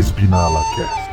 [0.00, 1.10] Espinala Cast.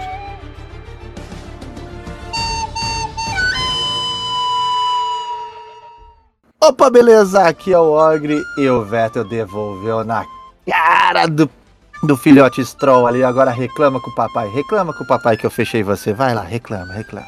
[6.64, 7.44] Opa, beleza?
[7.44, 10.26] Aqui é o Ogre e o Vettel devolveu na
[10.66, 11.50] cara do,
[12.02, 13.26] do filhote Stroll ali.
[13.26, 14.48] Agora reclama com o papai.
[14.52, 16.14] Reclama com o papai que eu fechei você.
[16.14, 17.28] Vai lá, reclama, reclama.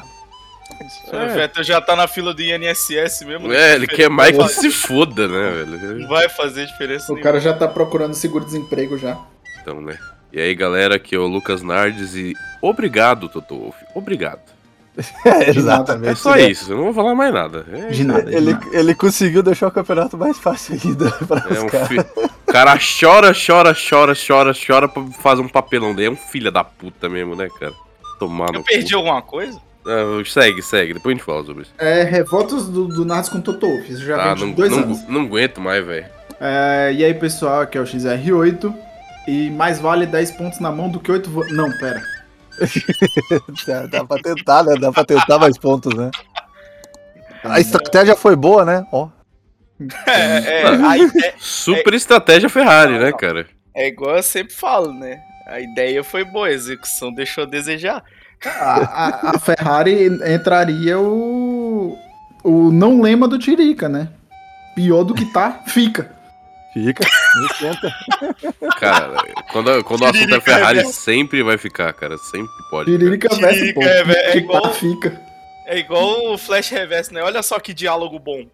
[1.12, 3.52] O Vettel já tá na fila do INSS mesmo.
[3.52, 6.08] É, ele quer mais que Não se foda, né, velho?
[6.08, 9.18] vai fazer diferença O cara já tá procurando seguro-desemprego já.
[9.60, 9.98] Então, né?
[10.32, 13.78] E aí, galera, aqui é o Lucas Nardes e obrigado, Toto Wolff.
[13.94, 14.40] Obrigado.
[15.24, 16.10] É, exatamente.
[16.10, 17.64] É só isso, eu não vou falar mais nada.
[17.72, 18.24] É, De nada.
[18.24, 18.66] de Ele, nada.
[18.72, 21.88] ele conseguiu deixar o campeonato mais fácil ainda pra é os um caras.
[21.88, 21.98] fi...
[22.00, 26.08] O cara chora, chora, chora, chora, chora pra fazer um papelão dele.
[26.08, 27.72] É um filho da puta mesmo, né, cara?
[28.18, 28.98] Tomar Eu perdi cu.
[28.98, 29.58] alguma coisa?
[29.86, 31.72] Ah, segue, segue, depois a gente fala sobre isso.
[31.78, 33.68] É, revoltas do, do Nards com Totô.
[33.88, 35.08] Isso já Ah, vem não, dois não, anos.
[35.08, 36.06] não aguento mais, velho.
[36.38, 38.74] É, e aí, pessoal, aqui é o XR8.
[39.30, 41.44] E mais vale 10 pontos na mão do que 8 vo...
[41.52, 42.02] Não, pera.
[43.64, 44.74] Dá, dá pra tentar, né?
[44.76, 46.10] Dá pra tentar mais pontos, né?
[47.44, 48.84] A estratégia foi boa, né?
[48.90, 49.08] Ó.
[50.08, 53.46] É, é, a ide- Super estratégia Ferrari, né, cara?
[53.72, 55.20] é igual eu sempre falo, né?
[55.46, 58.02] A ideia foi boa, a execução deixou a desejar.
[58.44, 61.96] A, a- a Ferrari entraria o.
[62.42, 64.08] O não lema do Tirica, né?
[64.74, 66.10] Pior do que tá, fica.
[66.72, 67.04] Fica.
[67.36, 67.94] Não tenta.
[68.78, 69.16] Cara,
[69.52, 71.00] quando, quando o assunto é Tiririca Ferrari, reverso.
[71.00, 72.16] sempre vai ficar, cara.
[72.18, 72.90] Sempre pode.
[72.90, 73.82] Tiririca versus pô.
[73.82, 75.20] é, é Que igual- fica.
[75.66, 77.22] É igual o Flash Reverso, né?
[77.22, 78.44] Olha só que diálogo bom.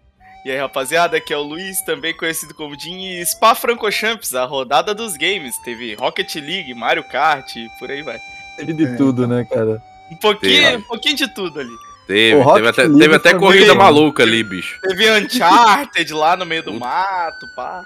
[0.45, 4.45] E aí, rapaziada, aqui é o Luiz, também conhecido como Jim, e Spa Francochamps, a
[4.45, 5.55] rodada dos games.
[5.65, 8.17] Teve Rocket League, Mario Kart e por aí vai.
[8.55, 8.95] Teve de É.
[8.95, 9.81] tudo, né, cara?
[10.11, 10.77] Um pouquinho, Teve.
[10.77, 11.73] um pouquinho de tudo ali.
[12.07, 14.79] Teve, teve até, teve até corrida maluca ali, bicho.
[14.81, 17.83] Teve Uncharted lá no meio do mato, pá.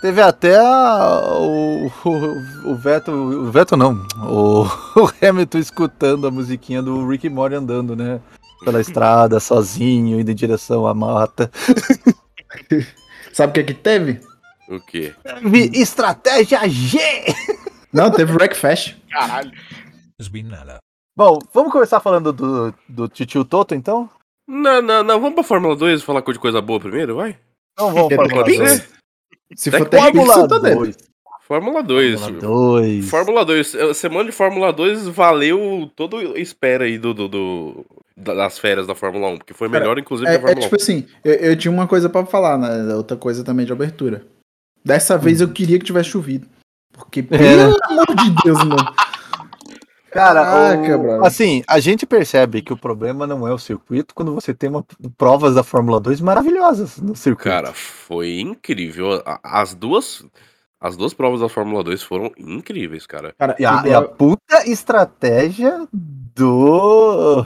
[0.00, 3.10] Teve até a- o, o, o Veto.
[3.10, 4.06] O Veto não.
[4.22, 4.62] O,
[5.00, 8.20] o Hamilton escutando a musiquinha do Rick Morty andando, né?
[8.64, 11.50] Pela estrada, sozinho, indo em direção à mata.
[13.32, 14.20] Sabe o que é que teve?
[14.68, 15.14] O quê?
[15.44, 16.98] Vi estratégia G!
[17.92, 18.96] Não, teve Wreckfest.
[19.10, 19.50] Caralho.
[21.16, 24.08] Bom, vamos começar falando do, do Titio Toto, então?
[24.46, 25.20] Não, não, não.
[25.20, 27.36] Vamos pra Fórmula 2 falar de coisa boa primeiro, vai?
[27.72, 28.58] Então vamos ter Fórmula Pix?
[28.58, 28.97] 2.
[29.56, 30.78] Se Até for Fórmula Pix, eu tô dentro.
[30.80, 30.96] 2.
[31.46, 32.20] Fórmula 2.
[32.20, 33.08] Fórmula 2.
[33.08, 33.74] Fórmula 2.
[33.74, 38.58] eh, Semana de Fórmula 2 valeu toda a espera aí do, do, do- da- das
[38.58, 40.76] férias da Fórmula 1, porque foi Cara, melhor, inclusive, É, que a é Fórmula tipo
[40.76, 42.94] assim, eu, eu tinha uma coisa pra falar, né?
[42.94, 44.26] Outra coisa também de abertura.
[44.84, 46.46] Dessa vez eu queria que tivesse chovido.
[46.92, 48.94] Porque, pelo É, amor de Deus, mano.
[50.10, 54.34] Cara, Caraca, o- assim, a gente percebe que o problema não é o circuito quando
[54.34, 54.84] você tem uma,
[55.16, 57.14] provas da Fórmula 2 maravilhosas no 1.
[57.14, 57.48] circuito.
[57.50, 59.22] Cara, foi incrível.
[59.42, 60.24] As duas,
[60.80, 63.34] as duas provas da Fórmula 2 foram incríveis, cara.
[63.38, 67.44] Cara, E a, e a puta estratégia do.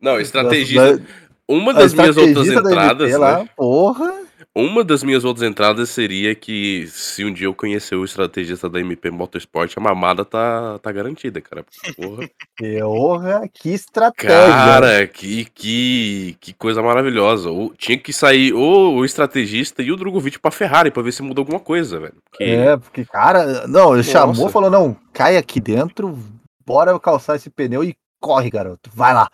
[0.00, 0.98] Não, estrategista.
[0.98, 1.04] da-
[1.48, 3.48] Uma da das minhas outras da entradas, MP lá, né?
[3.56, 4.21] porra.
[4.54, 8.80] Uma das minhas outras entradas seria que se um dia eu conhecer o estrategista da
[8.80, 11.64] MP Motorsport, a mamada tá, tá garantida, cara.
[11.96, 12.28] Porra.
[12.82, 14.36] Porra, que estratégia.
[14.36, 17.50] Cara, que, que, que coisa maravilhosa.
[17.50, 21.22] Ou, tinha que sair ou o estrategista e o Drogovic pra Ferrari pra ver se
[21.22, 22.16] muda alguma coisa, velho.
[22.30, 26.18] Porque É, porque, cara, não, ele chamou, falou: não, cai aqui dentro,
[26.66, 28.90] bora calçar esse pneu e corre, garoto.
[28.92, 29.30] Vai lá.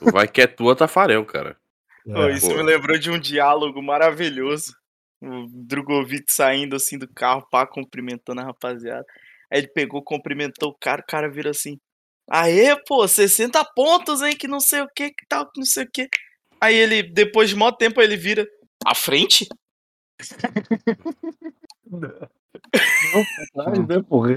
[0.00, 1.54] vai que é tua Tafarel, cara.
[2.04, 2.56] Pô, isso pô.
[2.56, 4.74] me lembrou de um diálogo maravilhoso.
[5.22, 9.04] O Drogovic saindo assim do carro, pá, cumprimentando a rapaziada.
[9.50, 11.78] Aí ele pegou, cumprimentou o cara, o cara vira assim.
[12.30, 14.36] Aê, pô, 60 pontos, hein?
[14.36, 16.08] Que não sei o que, que tal, que não sei o que.
[16.60, 18.46] Aí ele, depois de maior tempo, ele vira.
[18.84, 19.48] À frente?
[23.56, 24.36] Ai, né, porra.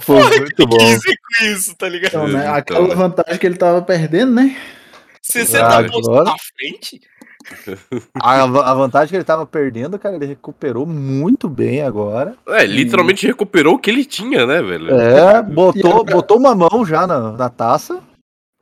[0.00, 0.76] Foi muito bom.
[0.78, 2.10] Que dizer com isso, tá ligado?
[2.10, 2.94] Então, né, Então, aquela né?
[2.94, 4.56] vantagem que ele tava perdendo, né?
[5.22, 6.30] 60 Ah, pontos agora?
[6.30, 7.00] à frente?
[8.20, 12.34] A, a vantagem que ele tava perdendo, cara, ele recuperou muito bem agora.
[12.48, 14.94] É, literalmente recuperou o que ele tinha, né, velho?
[14.94, 18.00] É, botou, botou uma mão já na, na taça.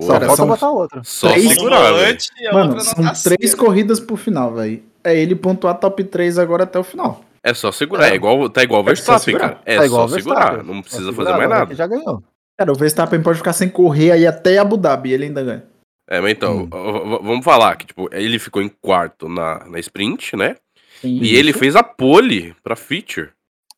[0.01, 1.03] Só Porra, falta são botar outra.
[1.05, 4.83] só três segurar, e Mano, outra na são três corridas pro final, velho.
[5.05, 7.23] É ele pontuar top 3 agora até o final.
[7.43, 8.09] É só segurar.
[8.11, 9.49] É igual, tá igual o É só Verstappen, segurar.
[9.51, 9.61] cara.
[9.67, 10.65] É Tá igual só segurar.
[10.65, 11.75] Não precisa Só fazer segurar, mais nada.
[11.75, 12.23] Já ganhou.
[12.59, 15.65] Cara, o Verstappen pode ficar sem correr aí até Abu Dhabi, ele ainda ganha.
[16.11, 17.19] É, mas então, Hum.
[17.23, 20.57] vamos falar que, tipo, ele ficou em quarto na, na sprint, né?
[21.01, 21.19] Sim.
[21.23, 23.29] E ele fez a pole pra feature.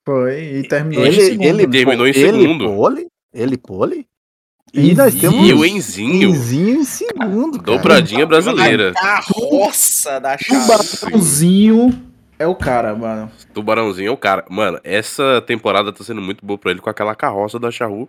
[0.05, 2.65] Foi, e terminou em Ele, segundo, ele terminou em ele segundo.
[2.67, 4.07] Pole, ele pole.
[4.75, 7.63] E E nós temos E o Enzinho, Enzinho em segundo, cara.
[7.77, 8.93] dobradinha brasileira.
[8.95, 10.63] Carroça da chave.
[10.67, 12.03] Tubarãozinho
[12.39, 13.31] É o cara, mano.
[13.55, 14.45] Tubarãozinho é o cara.
[14.49, 18.09] Mano, essa temporada tá sendo muito boa pra ele com aquela carroça da Charru.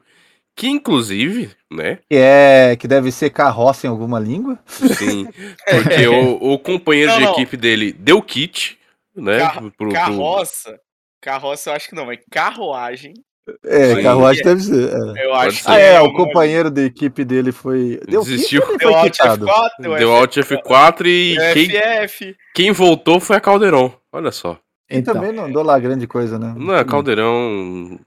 [0.56, 1.98] Que inclusive, né?
[2.10, 4.60] Que, é, que deve ser carroça em alguma língua.
[4.68, 5.26] Sim.
[5.68, 7.34] Porque o, o companheiro Não, de não.
[7.34, 8.78] equipe dele deu kit,
[9.16, 9.40] né?
[9.40, 10.80] Car- pro- pro- Carroça.
[11.22, 13.14] Carroça eu acho que não, mas carruagem.
[13.66, 14.04] É, Sim.
[14.04, 14.90] carruagem deve ser.
[15.18, 15.26] é.
[15.26, 18.00] Eu acho que Ah, é, o companheiro da equipe dele foi.
[18.08, 18.62] Deu Desistiu.
[18.62, 19.46] kit Deu foi Alt quitado?
[19.48, 21.70] F4, deu, Deu Alt F4 e quem,
[22.08, 22.36] FF.
[22.54, 23.94] quem voltou foi a Caldeirão.
[24.14, 24.58] Olha só.
[24.90, 25.14] E Então.
[25.16, 26.54] também não andou lá grande coisa, né?
[26.56, 28.00] Não, a Caldeirão.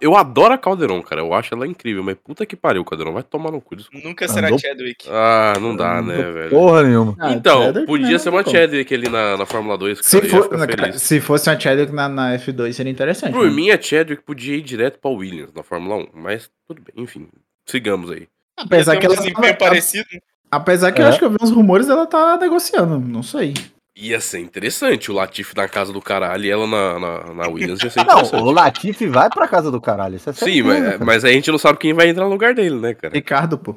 [0.00, 1.20] Eu adoro a Caldeirão, cara.
[1.20, 3.12] Eu acho ela incrível, mas puta que pariu, Caldeirão.
[3.12, 3.74] Vai tomar no cu.
[3.74, 4.06] desculpa.
[4.06, 5.08] Nunca será Andou- Chadwick.
[5.10, 6.50] Ah, não dá, Não né, velho?
[6.50, 7.16] Porra nenhuma.
[7.18, 8.56] Ah, Então, Chadwick, podia né, ser uma como.
[8.56, 9.98] Chadwick ali na, na Fórmula 2.
[10.00, 13.32] Se, eu for, na- se fosse uma Chadwick na, na F2 seria interessante.
[13.32, 13.52] Por né?
[13.52, 17.26] mim, a Chadwick podia ir direto pra Williams na Fórmula 1, mas tudo bem, enfim.
[17.66, 18.28] Sigamos aí.
[18.56, 20.06] Apesar que um ela desempenho tava- parecido.
[20.52, 21.08] Apesar que eu É.
[21.08, 23.54] acho que eu vi uns rumores dela tá negociando, não sei.
[23.96, 27.80] Ia ser interessante o Latifi na casa do caralho e ela na, na, na Williams
[27.82, 28.42] ia ser Ah, Não, interessante.
[28.42, 30.16] o Latifi vai pra casa do caralho.
[30.16, 31.04] Isso é Sim, mas, cara.
[31.04, 33.14] mas a gente não sabe quem vai entrar no lugar dele, né, cara?
[33.14, 33.76] Ricardo, pô.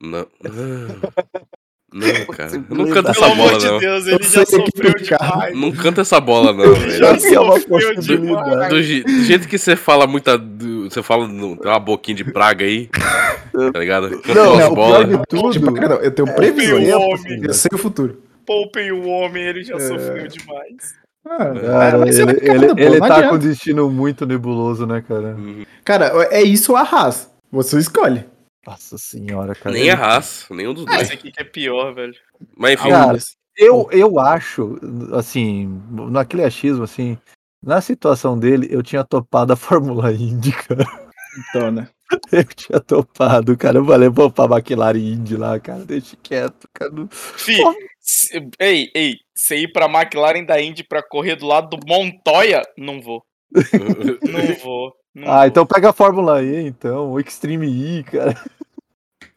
[0.00, 0.26] Não.
[1.92, 2.50] Não, cara.
[2.68, 3.78] Não canta Pelo essa amor bola, de não.
[3.78, 5.56] Deus, Eu ele já sofreu demais.
[5.58, 8.68] Não canta essa bola, não, já é sofreu demais.
[8.68, 10.36] Do, do jeito que você fala muita.
[10.36, 11.26] do- Você fala.
[11.26, 12.88] no- Tem uma boquinha de praga aí.
[13.72, 14.10] Tá ligado?
[14.20, 15.06] Canta Não, umas o bolas.
[15.06, 15.50] pior de tudo.
[15.52, 16.92] Tipo, cara, eu tenho Poupem previsões.
[16.92, 17.40] o homem.
[17.44, 18.20] Eu sei o futuro.
[18.46, 19.80] Poupem o homem, ele já É.
[19.80, 20.94] sofreu demais.
[21.28, 23.28] Ah, Cara, mas é ele, ele, pô, ele tá adianta.
[23.30, 25.34] com destino muito nebuloso, né, cara?
[25.34, 25.64] Uhum.
[25.84, 27.30] Cara, é isso ou a Haas.
[27.50, 28.24] Você escolhe.
[28.64, 29.74] Nossa senhora, cara.
[29.74, 31.02] Nem a Haas, nenhum dos dois.
[31.02, 32.14] Esse aqui que é pior, velho.
[32.56, 33.18] Mas enfim, Cara.
[33.56, 34.78] Eu, eu acho,
[35.14, 37.16] assim, naquele achismo, assim,
[37.64, 40.84] na situação dele, eu tinha topado a Fórmula Indy, cara.
[41.50, 41.88] Então, né?
[42.30, 43.78] Eu tinha topado, cara.
[43.78, 45.84] Eu falei, vou pra McLaren Indy lá, cara.
[45.84, 46.90] Deixa quieto, cara.
[46.92, 47.56] Não- Fi,
[48.06, 52.62] se- ei, ei, você ir pra McLaren da Indy pra correr do lado do Montoya?
[52.78, 53.22] Não vou.
[54.22, 54.92] Não vou.
[55.14, 55.46] Não Ah, vou.
[55.46, 57.10] então pega a Fórmula E, então.
[57.12, 58.34] O Extreme E, cara.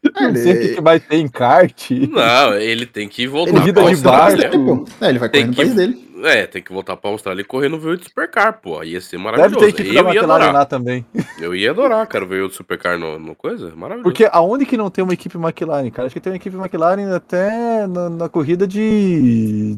[0.16, 1.92] Não sei o que, que vai ter em kart.
[1.92, 4.86] Não, ele tem que voltar Ele vida pra de barco.
[4.86, 6.09] Pô, é, ele vai Tem correr no que- país dele.
[6.26, 8.80] É, tem que voltar pra Austrália e correr no V8 Supercar, pô.
[8.80, 9.60] Aí ia ser Deve maravilhoso.
[9.60, 10.54] ter equipe da Eu ia McLaren adorar.
[10.54, 11.06] lá também.
[11.40, 13.68] Eu ia adorar, cara, o V8 Supercar no, no coisa.
[13.76, 14.04] Maravilhoso.
[14.04, 16.06] Porque aonde que não tem uma equipe McLaren, cara?
[16.08, 19.78] Acho que tem uma equipe McLaren até na, na corrida de.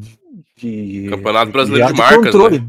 [0.58, 2.60] de Campeonato Brasileiro de rádio Marcas, controle.
[2.60, 2.66] né?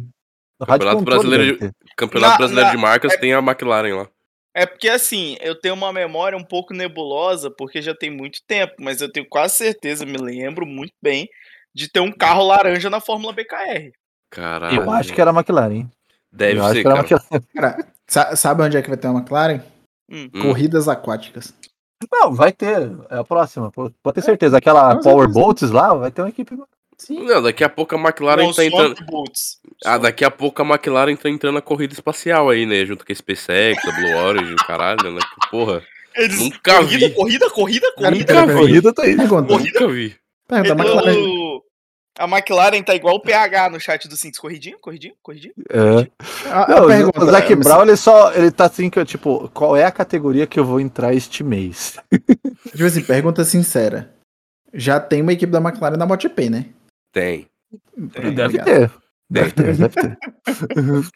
[0.58, 1.76] Campeonato rádio controle Brasileiro deve ter.
[1.96, 4.08] Campeonato Na- Brasileiro na- de Marcas tem a McLaren lá.
[4.54, 8.74] É porque assim, eu tenho uma memória um pouco nebulosa, porque já tem muito tempo,
[8.80, 11.26] mas eu tenho quase certeza, me lembro muito bem,
[11.74, 13.92] de ter um carro laranja na Fórmula BKR.
[14.30, 14.82] Caralho.
[14.82, 15.90] Eu acho que era McLaren, hein?
[16.32, 17.22] Deve eu acho ser, que era cara.
[17.30, 17.44] McLaren.
[17.54, 19.60] Cara, sa- sabe onde é que vai ter uma McLaren?
[20.10, 20.28] Hum.
[20.34, 20.42] Hum.
[20.42, 21.52] Corridas aquáticas.
[22.10, 22.90] Não, vai ter.
[23.10, 23.70] É a próxima.
[23.70, 24.58] Pode ter certeza.
[24.58, 25.28] Aquela Com Power.
[25.28, 26.58] Boats lá, vai ter uma equipe.
[26.98, 27.24] Sim.
[27.24, 28.96] Não, daqui a pouco a McLaren Não, tá entrando.
[29.84, 32.84] Ah, daqui a pouco a McLaren tá entrando na corrida espacial aí, né?
[32.84, 35.20] Junto com a SpaceX, a Blue Origin, caralho, né?
[35.20, 35.82] Que porra.
[36.14, 37.14] Eles, Nunca corrida, vi.
[37.14, 38.24] corrida, corrida, corrida.
[38.26, 39.14] pera, pera, corrida tá aí.
[39.14, 40.14] Nunca vi.
[40.46, 41.14] Pergunta, a McLaren.
[42.18, 44.38] A McLaren tá igual o PH no chat do Cintos.
[44.38, 45.54] Corridinho, corridinho, corridinho.
[45.70, 46.06] É.
[46.50, 48.32] A, a Não, pergunta, o Zac é, Brown, ele só.
[48.34, 51.42] Ele tá assim, que eu, tipo, qual é a categoria que eu vou entrar este
[51.42, 51.96] mês?
[52.70, 54.14] Tipo assim, pergunta sincera.
[54.74, 56.66] Já tem uma equipe da McLaren na MotoGP, né?
[57.12, 57.46] Tem.
[58.12, 58.90] Pronto, Deve ter.
[59.28, 60.19] Deve ter, deve ter.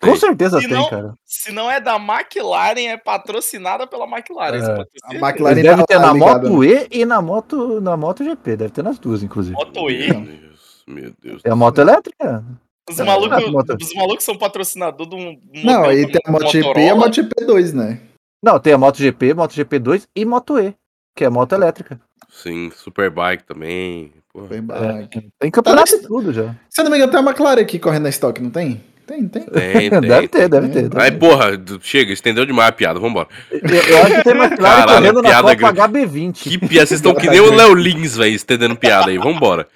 [0.01, 1.15] Com certeza Se tem, não- cara.
[1.25, 4.59] Se não é da McLaren, é patrocinada pela McLaren.
[4.59, 4.85] É.
[5.05, 5.15] A.
[5.15, 8.57] McLaren Deve tá ter na ligado, Moto E e na Moto, na Moto GP.
[8.57, 9.55] Deve ter nas duas, inclusive.
[9.55, 10.09] Moto E.
[10.09, 10.46] Não.
[10.87, 11.43] Meu Deus.
[11.45, 12.45] É a moto elétrica?
[12.89, 16.31] Os É, malucos, moto- os malucos são patrocinador do um Não, aí da tem a
[16.31, 16.95] MotoGP e a Motorola.
[16.95, 18.01] MotoGP 2, né?
[18.43, 20.73] Não, tem a Moto GP, Moto GP 2 e Moto E,
[21.17, 22.01] que é moto elétrica.
[22.31, 24.13] Sim, Superbike também.
[24.33, 24.47] Porra.
[24.47, 25.29] Foi bike.
[25.41, 26.55] Tem campeonato Tá e tudo já.
[26.71, 28.81] Se eu não me engano, tem a McLaren aqui correndo na estoque, não tem?
[29.07, 29.43] Tem, tem.
[29.45, 30.01] Tem, tem.
[30.01, 30.89] deve ter, deve ter.
[30.89, 31.19] deve Aí, ter.
[31.19, 31.47] porra,
[31.81, 33.27] chega, estendeu demais a piada, vambora.
[33.51, 35.99] Eu, eu acho que tem McLaren Caralho, correndo na piada Copa grande.
[36.09, 36.33] HB20.
[36.43, 39.67] Que piada, vocês estão que nem o Léo Lins, velho, estendendo piada aí, vambora.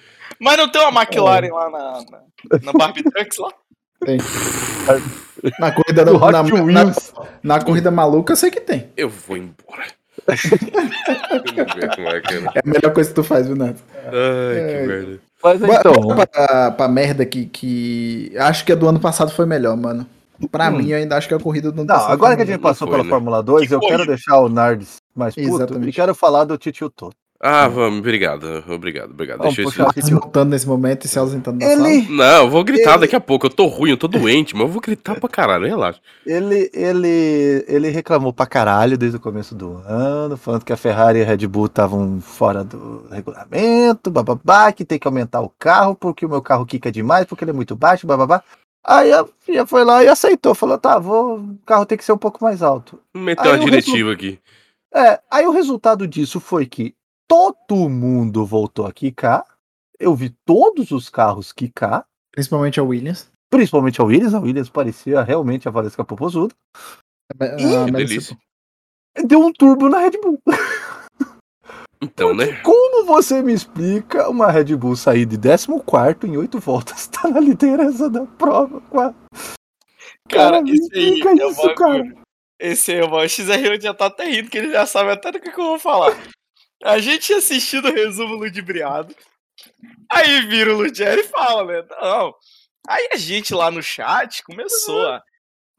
[0.40, 1.78] Mas não tem uma McLaren lá na,
[2.11, 3.50] na, na Barbie Trucks lá?
[5.59, 7.12] Na corrida Do da, Hot na, na, Wheels.
[7.42, 8.88] na corrida maluca, eu sei que tem.
[8.97, 9.85] Eu vou embora.
[10.26, 12.38] Vamos ver como é que é.
[12.38, 13.80] É a melhor coisa que tu faz, viu, Nato?
[14.06, 14.12] Ai, que
[14.75, 14.87] É.
[14.87, 15.20] merda.
[15.42, 18.32] Mas então, pra, pra merda que, que.
[18.38, 20.06] Acho que a do ano passado foi melhor, mano.
[20.50, 20.78] Pra Hum.
[20.78, 22.12] mim, eu ainda acho que a corrida do ano não, passado.
[22.12, 23.11] agora que a gente passou foi, pela né?
[23.11, 25.88] Fórmula 2, Que eu quero deixar o Nardes mais puto Exatamente.
[25.88, 27.14] e quero falar do Titio Toto.
[27.42, 29.38] Ah, vamos, obrigado, obrigado, obrigado.
[29.38, 30.09] Vamos Deixa eu puxar isso.
[30.09, 31.90] Se mutando nesse momento e se ausentando da sala.
[31.90, 33.47] Ele, Não, eu vou gritar Ele- daqui a pouco.
[33.47, 36.00] Eu tô ruim, eu tô doente, mas eu vou gritar pra caralho, relaxa.
[36.26, 41.20] ele, ele, ele reclamou pra caralho desde o começo do ano, falando que a Ferrari
[41.20, 45.94] e a Red Bull estavam fora do regulamento, bababá, que tem que aumentar o carro,
[45.94, 48.42] porque o meu carro quica demais, porque ele é muito baixo, bababá.
[48.85, 52.12] Aí a FIA foi lá e aceitou, falou, tá, vou, o carro tem que ser
[52.12, 52.99] um pouco mais alto.
[53.14, 54.38] Meteu o diretiva aqui.
[54.94, 56.94] É, aí o resultado disso foi que
[57.30, 59.44] todo mundo voltou a quicar,
[59.99, 63.30] eu vi todos os carros quicar, Principalmente a Williams.
[63.49, 66.52] principalmente a Williams, a Williams parecia realmente a Valesca Popozuda,
[67.40, 68.38] A Que Melissa- delícia.
[69.26, 70.40] deu um turbo na Red Bull.
[72.02, 72.60] Então, né?
[72.62, 77.38] Como você me explica uma Red Bull sair de 14 em 8 voltas, tá na
[77.40, 78.80] liderança da prova?
[78.90, 79.14] Qua-
[80.28, 82.14] Cara, me isso aí explica é isso, cara.
[82.58, 85.50] Esse aí, o XR já tá até rindo, que ele já sabe até do que,
[85.50, 86.14] que eu vou falar.
[86.82, 89.14] A gente assistindo o resumo ludibriado.
[90.10, 91.87] Aí vira o Ludieri e fala, né?
[92.00, 92.34] Não.
[92.88, 95.22] Aí a gente lá no chat começou a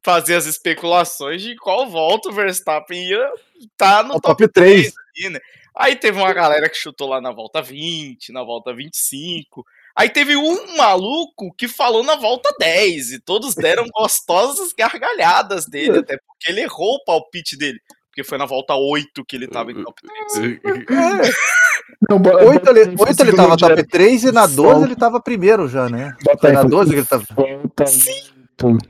[0.03, 3.31] fazer as especulações de qual volta o Verstappen ia
[3.75, 4.93] tá no O top, top 3.
[5.15, 5.39] ali, né?
[5.75, 9.65] Aí teve uma galera que chutou lá na volta 20, na volta 25.
[9.95, 15.99] Aí teve um maluco que falou na volta 10 e todos deram gostosas gargalhadas dele,
[15.99, 17.79] até porque ele errou o palpite dele.
[18.11, 20.01] Porque foi na volta 8 que ele tava em top
[20.35, 20.59] 3.
[22.09, 24.85] Não, bo- 8 ele, bota- oito ele tava top 3 e na 12 Solta.
[24.85, 26.13] ele tava primeiro já, né?
[26.23, 27.23] Bota Foi aí, na foi- 12 que ele tava.
[27.33, 27.85] Volta
[28.63, 28.89] muito.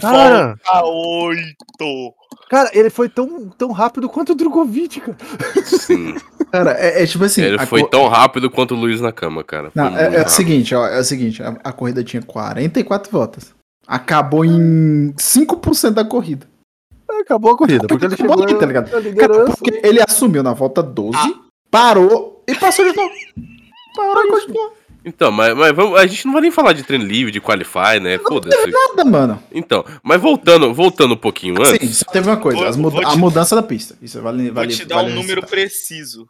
[0.00, 2.14] Cara, Volta 8!
[2.50, 5.16] cara, ele foi tão, tão rápido quanto o Drogovic, cara.
[5.64, 6.14] Sim.
[6.52, 7.42] Cara, é, é tipo assim.
[7.42, 9.72] Ele foi co- tão rápido quanto o Luiz na cama, cara.
[9.74, 13.52] Não, é, é o seguinte, ó, é o seguinte, a, a corrida tinha 44 voltas.
[13.86, 16.46] Acabou em 5% da corrida.
[17.08, 18.90] Acabou a corrida, porque ele Acabou chegou ali, tá ligado?
[19.56, 21.16] Porque ele assumiu na volta 12,
[21.70, 23.10] parou e passou de novo.
[23.96, 24.76] Parou e continuou.
[25.04, 28.00] Então, mas, mas vamos, a gente não vai nem falar de treino livre, de qualify,
[28.02, 28.18] né?
[28.18, 28.70] Foda-se.
[28.70, 29.40] Nada, mano.
[29.52, 31.98] Então, mas voltando, voltando um pouquinho Sim, antes.
[31.98, 33.96] só teve uma coisa, Vou- muda- vou te- a mudança da pista.
[34.02, 36.26] Isso vale, Vou vale te dar vale um número preciso.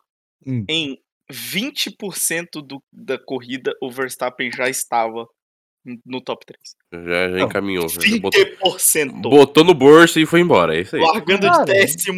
[0.46, 0.62] Hum.
[0.68, 0.98] Em
[1.32, 5.26] 20% do, da corrida, o Verstappen já estava
[6.04, 6.60] no top 3.
[7.06, 7.88] Já, já Não, encaminhou.
[7.88, 9.20] já botou, 20%.
[9.22, 10.76] botou no bolso e foi embora.
[10.76, 11.02] É isso aí.
[11.02, 11.64] Largando Cara.
[11.64, 12.12] de 14,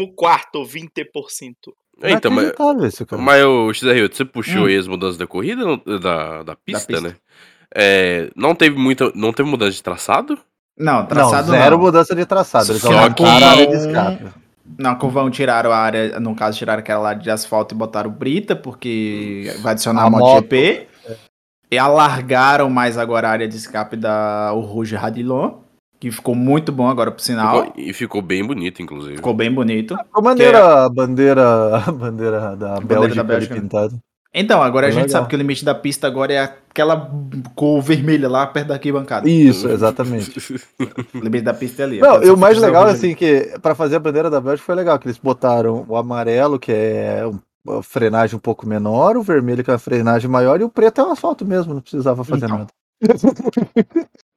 [0.65, 1.55] 20%.
[2.01, 2.53] É, então, mas,
[2.95, 3.21] isso, cara.
[3.21, 4.67] mas o XR, você puxou Hum.
[4.67, 7.01] aí as mudanças da corrida, não- da, da, pista, pista.
[7.09, 7.17] né?
[7.75, 9.11] É, não teve muita.
[9.15, 10.39] Não teve mudança de traçado?
[10.79, 11.85] Não, Não, traçado zero não.
[11.85, 12.71] mudança de traçado.
[12.71, 14.25] Eles Só que- a área de escape.
[14.79, 18.55] Na 1 tiraram a área, no caso, tiraram aquela lá de asfalto e botaram brita,
[18.55, 20.21] porque vai adicionar A a moto.
[20.21, 20.87] MotoGP.
[21.71, 25.59] E alargaram mais agora a área de escape da o Rouge Radillon,
[26.01, 27.65] que ficou muito bom agora pro sinal.
[27.65, 29.17] Ficou- e ficou bem bonito, inclusive.
[29.17, 29.97] Ficou bem bonito.
[29.97, 33.55] Ficou maneira a bandeira, a bandeira da Bélgica, da Bélgica.
[33.55, 33.95] pintada.
[34.33, 35.21] Então, agora a gente legal.
[35.23, 37.11] sabe que o limite da pista agora é aquela
[37.55, 39.29] cor vermelha lá perto da arquibancada.
[39.29, 40.39] Isso, exatamente.
[41.15, 41.99] O limite da pista é ali.
[41.99, 44.67] Não, Pode e o mais legal, seja assim, que pra fazer a bandeira da Bélgica
[44.67, 47.39] foi legal, que eles botaram o amarelo, que é um-
[47.83, 51.05] frenagem um pouco menor, o vermelho, que é uma frenagem maior, e o preto é
[51.05, 52.59] o asfalto mesmo, não precisava fazer Então.
[52.59, 52.71] nada.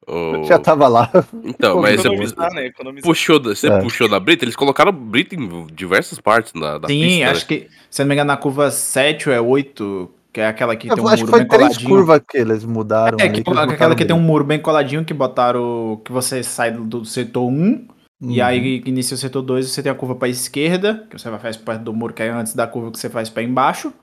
[0.07, 1.09] O- Já tava lá.
[1.43, 2.65] Então, mas você Economizar, né?
[2.65, 3.07] Economizar.
[3.09, 3.79] puxou, da- você É.
[3.81, 7.31] puxou da Brita, eles colocaram Brita em diversas partes da, da Sim, pista.
[7.31, 10.47] acho que, se eu não me engano, na curva 7 ou é 8, que é
[10.47, 11.89] aquela que Eu tem um acho que muro foi bem coladinho.
[11.89, 13.17] curvas que eles mudaram.
[13.19, 16.01] É, ali, que, que eles aquela botaram que tem um muro bem coladinho que botaram.
[16.05, 17.87] Que você sai do, do setor 1
[18.21, 18.45] e Uhum.
[18.45, 21.39] aí que inicia o setor 2 você tem a curva pra esquerda, que você vai
[21.39, 23.93] fazer perto do muro que é antes da curva que você faz pra embaixo.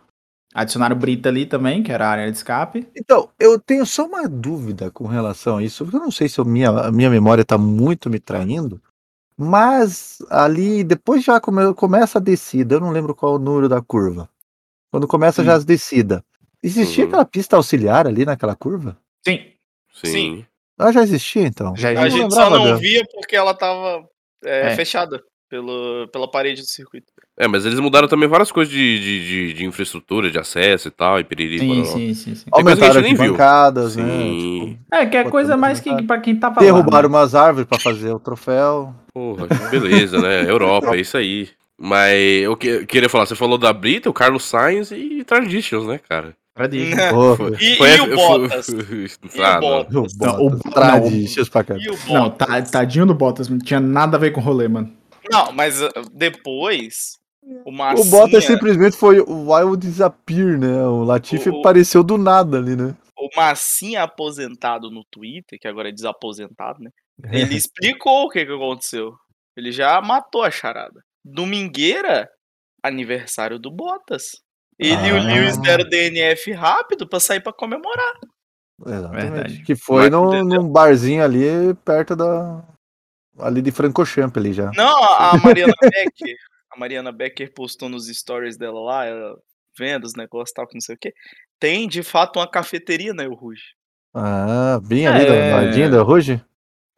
[0.54, 2.88] Adicionaram Brita ali também, que era a área de escape.
[2.96, 6.40] Então, eu tenho só uma dúvida com relação a isso, porque eu não sei se
[6.40, 8.80] a minha, a minha memória tá muito me traindo,
[9.36, 13.80] mas ali, depois já come- começa a descida, eu não lembro qual o número da
[13.82, 14.28] curva.
[14.90, 15.56] Quando começa já Hum.
[15.56, 16.22] as descidas.
[16.62, 17.08] Existia Uhum.
[17.10, 18.96] aquela pista auxiliar ali naquela curva?
[19.26, 19.40] Sim,
[19.94, 20.08] Sim.
[20.12, 20.46] Sim.
[20.78, 21.74] Ela já existia, então.
[21.76, 22.76] já A não gente só não dela.
[22.78, 24.04] via porque ela tava
[24.44, 24.76] é, É.
[24.76, 25.20] fechada
[25.50, 27.06] pelo, pela parede do circuito.
[27.38, 30.90] É, mas eles mudaram também várias coisas de, de, de, de infraestrutura, de acesso e
[30.90, 31.58] tal, e piriri.
[31.58, 32.44] sim, sim, sim, sim.
[32.52, 33.32] A Aumentaram gente as nem viu.
[33.32, 34.04] bancadas, né?
[34.04, 34.66] Sim.
[34.68, 37.18] Tipo, É, que é coisa mais que tá- pra quem tava derrubaram lá.
[37.18, 37.22] né?
[37.22, 38.94] umas árvores pra fazer o troféu.
[39.14, 40.42] Porra, beleza, né?
[40.50, 41.48] Europa, é isso aí.
[41.80, 45.98] Mas eu que- queria falar, você falou da Brita, o Carlos Sainz e Traditions, né,
[46.08, 46.34] cara?
[46.58, 47.10] Tradition.
[47.10, 48.68] Pô, E, Foi- e o Bottas?
[48.68, 49.84] E Ah, o não.
[49.84, 50.12] Bottas?
[50.14, 54.20] o Não, o- Bottas, pra o Não, tá, tadinho do Bottas, não tinha nada a
[54.20, 54.92] ver com o rolê, mano.
[55.30, 58.10] Não, mas uh, depois, o O Massinha...
[58.10, 60.82] Bottas simplesmente foi o Wild Disappear, né?
[60.86, 62.94] O Latifi O- o- apareceu do nada ali, né?
[63.20, 66.90] o Massinha aposentado no Twitter, que agora é desaposentado, né?
[67.52, 69.12] Ele explicou o que, que aconteceu.
[69.56, 71.00] Ele já matou a charada.
[71.24, 72.28] Domingueira,
[72.82, 74.40] aniversário do Bottas.
[74.78, 75.20] Ele e o Ah.
[75.22, 78.14] Lewis deram DNF rápido pra sair pra comemorar.
[78.86, 79.30] Exatamente.
[79.30, 79.62] Verdade.
[79.64, 82.64] Que foi no, num barzinho ali perto da.
[83.40, 84.70] Ali de Francochamp ali já.
[84.76, 86.36] Não, a Mariana Becker,
[86.72, 89.36] a Mariana Becker postou nos stories dela lá, ela
[89.76, 91.12] vendo os negócios e tal, que não sei o quê.
[91.60, 93.62] Tem, de fato, uma cafeteria na El Rouge.
[94.14, 95.88] Ah, bem ali É.
[95.88, 96.44] da Ruge?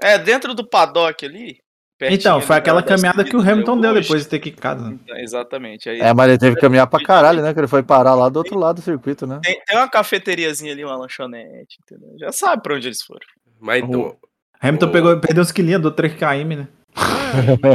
[0.00, 1.60] É, dentro do paddock ali.
[2.00, 4.83] Pertinho Então, foi aquela da caminhada que o Hamilton deu depois de ter quicado.
[4.88, 4.99] né?
[5.04, 5.88] Então, Exatamente.
[5.88, 7.52] Aí É, mas ele teve que caminhar pra caralho, né?
[7.54, 9.38] Que ele foi parar lá do outro lado do circuito, né?
[9.42, 12.16] tem, tem uma cafeteriazinha ali, uma lanchonete, entendeu?
[12.19, 13.21] Já sabe pra onde eles foram.
[13.61, 14.16] Mas então.
[14.62, 14.90] Hamilton Oh.
[14.90, 16.69] pegou, perdeu uns quilinhos, do 3km, né?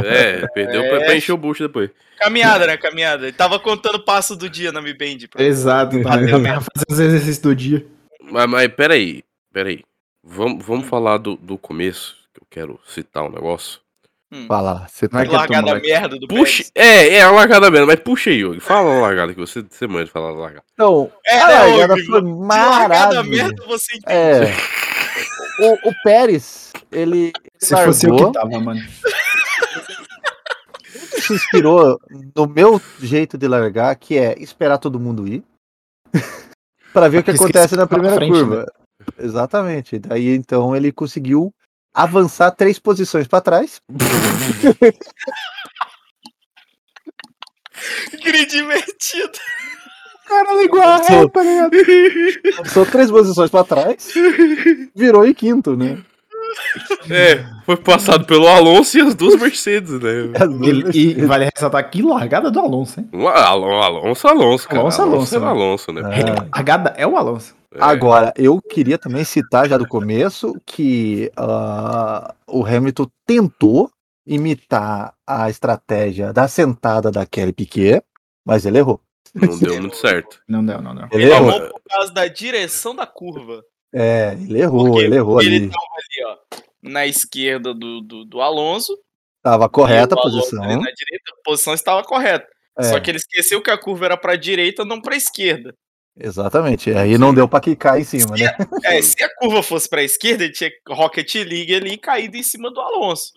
[0.04, 1.90] É, perdeu pra, pra encher o bucho depois.
[2.18, 2.76] Caminhada, né?
[2.76, 3.24] Caminhada.
[3.24, 5.26] Ele tava contando o passo do dia na Mi Band.
[5.30, 6.10] pra- Exato, tá.
[6.10, 6.60] Bateu mesmo.
[6.62, 7.86] Fazer os exercícios do dia.
[8.20, 9.82] Mas, mas peraí, peraí.
[10.22, 13.80] Vamos, vamos falar do, do começo, que eu quero citar um negócio.
[14.48, 16.26] Fala lá, você tá é Largada merda do.
[16.26, 16.72] Pérez.
[16.74, 18.58] É, é a largada mesmo, mas puxa aí, Yogi.
[18.58, 20.64] Fala a largada que você, você manda falar a largada.
[20.74, 22.06] Então, É, a né, largada Hugo?
[22.06, 23.22] foi maravilhosa.
[23.22, 24.12] merda você entende.
[24.12, 24.52] É.
[25.60, 28.80] O, o Pérez, ele, Se fosse eu largou, que tava, mano.
[31.20, 31.98] se inspirou
[32.34, 35.44] no meu jeito de largar, que é esperar todo mundo ir,
[36.92, 38.66] pra ver o que acontece na primeira frente, curva.
[39.18, 39.98] Exatamente.
[40.00, 41.54] Daí então ele conseguiu
[41.96, 43.80] avançar três posições pra trás.
[48.24, 49.38] Grid divertido.
[50.26, 51.72] Cara, ligou a Sou- ré, tá ligado?
[52.58, 54.12] Avançou três posições pra trás,
[54.94, 56.02] virou em quinto, né?
[57.10, 60.10] É, foi passado pelo Alonso e as duas Mercedes, né?
[60.92, 63.08] E, e vale ressaltar que largada do Alonso, hein?
[63.12, 64.80] Um Alon- Alonso, Alonso, cara.
[64.80, 65.46] Alonso, Alonso, Alonso, é né?
[65.46, 66.02] Alonso, né?
[66.40, 66.46] Ah.
[66.56, 67.54] Largada é o Alonso.
[67.74, 67.78] É.
[67.82, 73.90] Agora, eu queria também citar já do começo que ah, o Hamilton tentou
[74.26, 78.02] imitar a estratégia da sentada da Kelly Piquet,
[78.44, 79.00] mas ele errou.
[79.34, 80.40] Não deu muito certo.
[80.48, 81.06] Não deu, não deu.
[81.12, 81.50] Ele Ele errou.
[81.52, 83.62] errou por causa da direção da curva.
[83.94, 85.68] É, ele errou, Porque ele errou ele ali.
[85.70, 86.36] tava ali, ó,
[86.82, 88.96] na esquerda do, do, do Alonso.
[89.42, 90.60] Tava correta a posição.
[90.60, 92.46] na direita, a posição estava correta.
[92.78, 95.74] É, Só que ele esqueceu que a curva era pra direita, não pra esquerda.
[96.18, 96.90] Exatamente.
[96.92, 98.50] Aí não deu pra quicar em cima, né?
[98.84, 102.42] É, se a curva fosse pra esquerda, ele tinha Rocket League ali e caído em
[102.42, 103.32] cima do Alonso.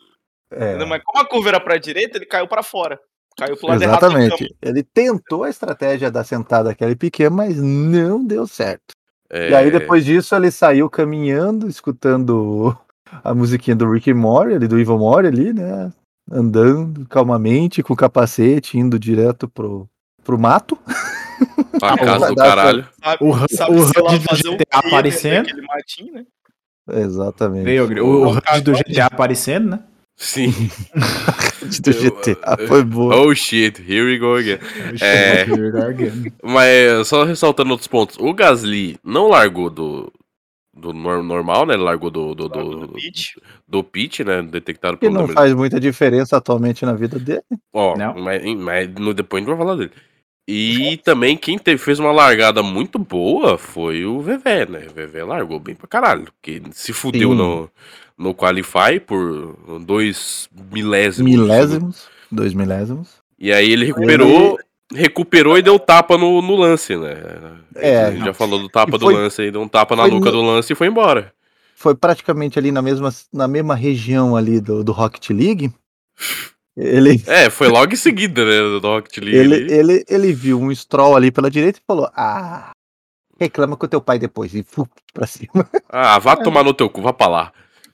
[0.51, 0.83] É?
[0.85, 2.99] Mas como a curva era pra direita, ele caiu pra fora.
[3.37, 4.55] Caiu pro lado errado exatamente.
[4.61, 8.93] Ele tentou a estratégia da sentada Kelly Piquet, mas não deu certo.
[9.29, 12.75] É, E aí depois disso ele saiu caminhando, escutando
[13.23, 15.91] a musiquinha do Rick Mori, ali do Ivo Mori ali, né?
[16.31, 19.87] Andando calmamente, com o capacete, indo direto pro,
[20.23, 20.77] pro mato.
[21.79, 22.87] Pra casa do caralho.
[23.03, 25.47] Sabe, O, sabe o HUD do fazer o GTA aparecendo.
[25.67, 26.25] matinho, né?
[26.91, 27.63] Exatamente.
[27.65, 29.79] Veio, o, o HUD do GTA aparecendo, né?
[30.15, 30.53] Sim.
[31.81, 33.15] Do GTA foi boa.
[33.15, 34.59] Oh shit, here we go again.
[35.01, 35.45] É.
[36.43, 38.17] Mas só ressaltando outros pontos.
[38.19, 40.11] O Gasly não largou do,
[40.79, 41.73] do nor- normal, né?
[41.75, 43.35] Ele largou do, do, do, Do pitch.
[43.67, 44.41] do pit, né?
[44.41, 47.43] Detectaram Que não faz muita diferença atualmente na vida dele.
[47.73, 49.91] Ó, mas, mas no, depois a gente vai falar dele.
[50.47, 54.87] E também quem teve, fez uma largada muito boa foi o Vevé, né?
[54.89, 56.23] O Vevé largou bem pra caralho.
[56.41, 57.37] Porque se fudeu Sim.
[57.37, 57.69] no,
[58.17, 61.31] no Qualify por dois milésimos.
[61.31, 63.19] Milésimos, dois milésimos.
[63.37, 64.57] E aí ele recuperou,
[64.93, 67.15] recuperou e deu tapa no, no lance, né?
[67.75, 68.03] É.
[68.05, 70.07] a gente já falou do tapa E foi- do lance aí, deu um tapa na
[70.07, 71.31] nuca no- do lance e foi embora.
[71.75, 75.71] Foi praticamente ali na mesma, na mesma região ali do, do Rocket League.
[76.75, 78.79] Ele, É, foi logo em seguida, né?
[78.79, 79.37] Do Rocket League.
[79.37, 79.73] ele, ali.
[79.73, 82.71] ele, ele viu um stroll ali pela direita e falou: Ah,
[83.39, 84.53] reclama com teu pai depois.
[84.53, 85.49] E fu, pra cima.
[85.91, 87.51] Ah, vá tomar no teu cu, vá pra lá.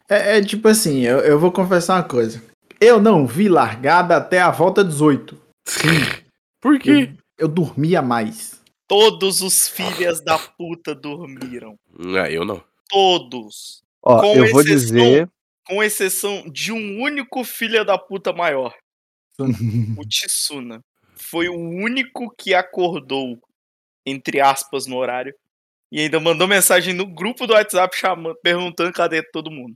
[0.10, 2.42] É, é tipo assim, eu, eu vou confessar uma coisa.
[2.82, 5.38] Eu não vi largada até a volta 18.
[6.66, 7.14] Por quê?
[7.38, 8.60] Eu dormia mais.
[8.88, 11.78] Todos os filhas da puta dormiram.
[12.20, 12.64] Ah, eu não.
[12.90, 13.84] Todos.
[14.02, 14.64] Ó, Com eu vou exceção-
[14.96, 15.30] dizer.
[15.68, 18.74] Com exceção de um único filho da puta maior.
[20.00, 20.82] o Tsuna.
[21.16, 23.40] Foi o único que acordou,
[24.04, 25.36] entre aspas, no horário.
[25.92, 29.76] E ainda mandou mensagem no grupo do WhatsApp chamando, perguntando cadê todo mundo.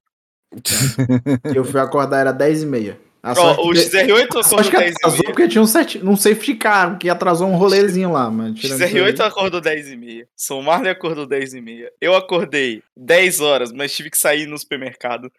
[1.56, 3.00] Eu fui acordar, era 10 e meia.
[3.22, 5.62] A Ó, sorte o que- XR8 a acordou sorte que 10 e atrasou porque tinha
[5.62, 8.54] um, sete, um safety car que atrasou um rolezinho lá, mano.
[8.54, 9.28] Tirando isso XR8 aí.
[9.28, 10.28] acordou 10 e meia.
[10.36, 11.92] São Marley acordou 10 e meia.
[12.00, 15.30] Eu acordei 10 horas, mas tive que sair no supermercado.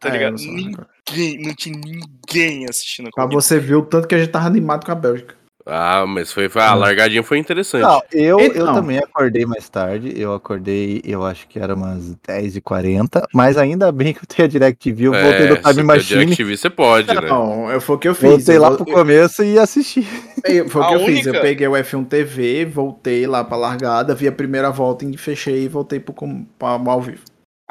[0.00, 0.32] Tá É, ligado?
[0.42, 0.52] não
[1.12, 3.40] Ninguém, não tinha ninguém assistindo Pra comigo.
[3.40, 5.36] você ver o tanto que a gente tava animado com a Bélgica.
[5.64, 7.82] Ah, mas foi, foi a largadinha foi interessante.
[7.82, 8.74] Não, eu, eu Então.
[8.74, 10.12] também acordei mais tarde.
[10.16, 13.26] Eu acordei, eu acho que era umas 10h40.
[13.32, 15.04] Mas ainda bem que eu tenho a DirecTV.
[15.06, 16.20] Eu voltei do É, se Time tem Machine.
[16.24, 17.20] DirecTV, você pode, né?
[17.28, 18.28] Não, eu- foi o que eu fiz.
[18.28, 20.06] Voltei eu, lá pro começo e assisti.
[20.44, 21.26] eu- Foi o que eu fiz.
[21.26, 25.16] Eu única- peguei o F1 TV, voltei lá pra largada, vi a primeira volta e
[25.16, 27.20] fechei e voltei pro, com- pra- ao vivo.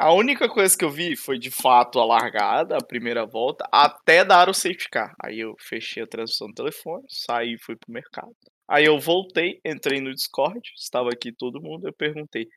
[0.02, 4.24] A única coisa que eu vi foi de fato a largada, a primeira volta, até
[4.24, 5.14] dar o safety car.
[5.22, 8.32] Aí eu fechei a transmissão do telefone, saí e fui pro mercado.
[8.68, 12.48] Aí eu voltei, entrei no Discord, estava aqui todo mundo, eu perguntei.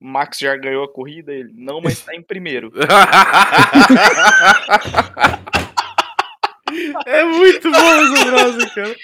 [0.00, 1.32] Max já ganhou a corrida?
[1.32, 2.72] Ele, não, mas tá em primeiro.
[7.06, 8.96] é muito bom essa frase, cara.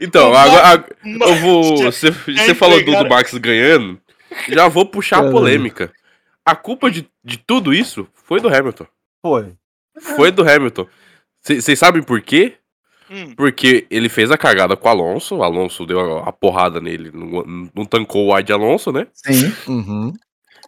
[0.00, 0.94] Então, agora, Max- ag-
[1.30, 1.76] eu vou.
[1.78, 3.98] Já- Você, falou do, do Max ganhando.
[4.48, 5.90] Já vou puxar a polêmica.
[6.48, 8.86] A culpa de, de tudo isso foi do Hamilton.
[9.20, 9.52] Foi.
[10.16, 10.86] Foi do Hamilton.
[11.42, 12.54] Vocês sabem por quê?
[13.10, 15.36] Hum, Porque ele fez a cagada com o Alonso.
[15.36, 19.06] O Alonso deu a, a porrada nele, não, não tancou o ar de Alonso, né?
[19.12, 19.52] Sim.
[19.66, 20.12] Uhum.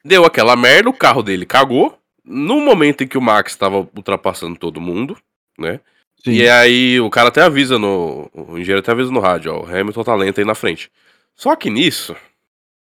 [0.04, 1.98] Deu aquela merda, o carro dele cagou.
[2.22, 5.16] No momento em que o Max tava ultrapassando todo mundo,
[5.58, 5.80] né?
[6.22, 6.32] Sim.
[6.32, 8.30] E aí o cara até avisa no.
[8.34, 9.62] O engenheiro até avisa no rádio, ó.
[9.62, 10.90] O Hamilton tá lento aí na frente.
[11.34, 12.14] Só que nisso,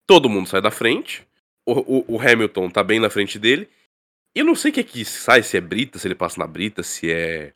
[0.04, 1.27] todo mundo sai da frente.
[1.72, 3.68] O, o- Hamilton tá bem na frente dele.
[4.34, 6.38] E eu não sei o que é que sai, se é brita, se ele passa
[6.40, 7.52] na brita, se é.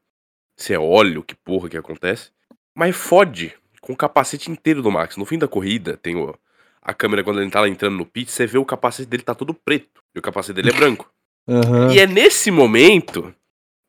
[0.58, 2.30] Se é óleo, que porra que acontece.
[2.76, 5.16] Mas fode com o capacete inteiro do Max.
[5.16, 6.34] No fim da corrida, tem o,
[6.80, 9.34] a câmera quando ele tá lá entrando no pit, você vê o capacete dele tá
[9.34, 10.02] todo preto.
[10.14, 11.10] E o capacete dele é branco.
[11.48, 11.92] Aham.
[11.92, 13.34] E é nesse momento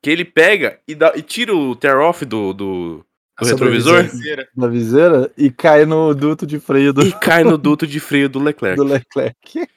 [0.02, 3.06] que ele pega e, dá, e tira o tear-off do, do,
[3.40, 4.48] do retrovisor terceira.
[4.56, 8.28] Na viseira e cai no duto de freio do, e cai no duto de freio
[8.28, 8.76] do Leclerc.
[8.78, 9.68] do Leclerc.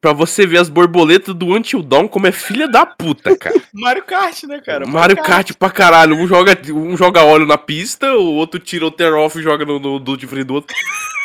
[0.00, 3.60] Pra você ver as borboletas do Until Dawn como é filha da puta, cara.
[3.74, 4.86] Mario Kart, né, cara?
[4.86, 6.16] Mario Kart pra caralho.
[6.16, 9.78] Um joga, um joga óleo na pista, o outro tira o tear-off e joga no,
[9.78, 10.74] no de freio do outro.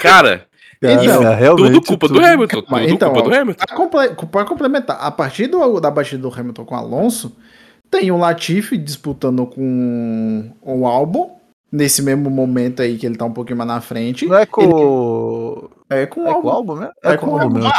[0.02, 0.46] Cara,
[0.84, 2.62] Então, tudo culpa do tudo- Hamilton.
[2.62, 3.66] Tudo então, culpa do Hamilton.
[3.66, 7.36] Pra, comple- pra complementar, a partir do- da batida do Hamilton com o Alonso,
[7.90, 11.40] tem o Latifi disputando com o Albon,
[11.72, 14.26] nesse mesmo momento aí que ele tá um pouquinho mais na frente.
[14.26, 15.70] Não é com Ele- o.
[15.90, 16.50] É com o É com o Albon.
[16.50, 16.90] álbum, né?
[17.04, 17.60] É com o álbum.
[17.66, 17.72] é.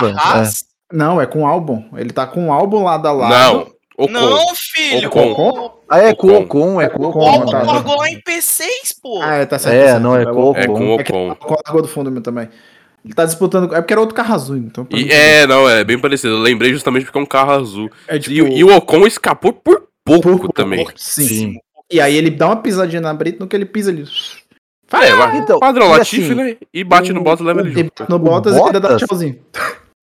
[0.93, 1.85] Não, é com o Albon.
[1.97, 3.33] Ele tá com o Albon lado a lado.
[3.59, 4.13] Não, Ocon.
[4.13, 5.09] Não, filho.
[5.09, 5.33] Ocon.
[5.33, 6.43] O Ah, é com o Ocon.
[6.75, 7.43] Ocon, é com o Ocon, o Ocon.
[7.45, 8.63] Ocon largou lá em P6,
[9.03, 9.21] pô.
[9.23, 9.75] Ah, é, tá certo.
[9.75, 10.03] É, tá certo.
[10.03, 11.29] não, é com o É com o É que Ocon.
[11.29, 12.49] o Ocon largou do fundo meu também.
[13.05, 13.73] Ele tá disputando.
[13.75, 14.87] É porque era outro carro azul, então.
[14.91, 16.35] E, é, não, é bem parecido.
[16.35, 17.91] Eu lembrei justamente porque é um carro azul.
[18.09, 20.87] é E, o- e o Ocon escapou por pouco Por- também.
[20.97, 21.27] Sim.
[21.29, 21.55] Sim.
[21.91, 24.05] E aí ele dá uma pisadinha na brita, no que ele pisa ali.
[24.93, 26.57] É, lá, Então, padrão e Latifi, assim, né?
[26.75, 27.93] E bate no Bottas e leva ele E junto.
[27.99, 29.39] bate no Bottas e ainda dá tchauzinho.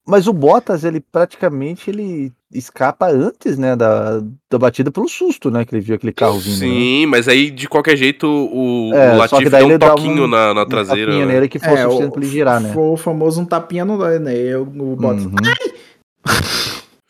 [0.05, 5.63] Mas o Bottas, ele praticamente ele escapa antes, né, da, da batida pelo susto, né,
[5.63, 6.51] que ele viu aquele carro vindo.
[6.59, 6.67] né?
[6.67, 9.89] Sim, mas aí de qualquer jeito o, É, o Latifi que daí deu um dá
[9.91, 11.11] toquinho um- na, na Um traseira.
[11.11, 11.33] tapinha né?
[11.35, 12.73] nele que foi É, suficiente o- pra ele girar, né?
[12.73, 14.55] Foi o famoso um tapinha no dói, né?
[14.57, 15.23] O Bottas.
[15.25, 15.31] Uhum.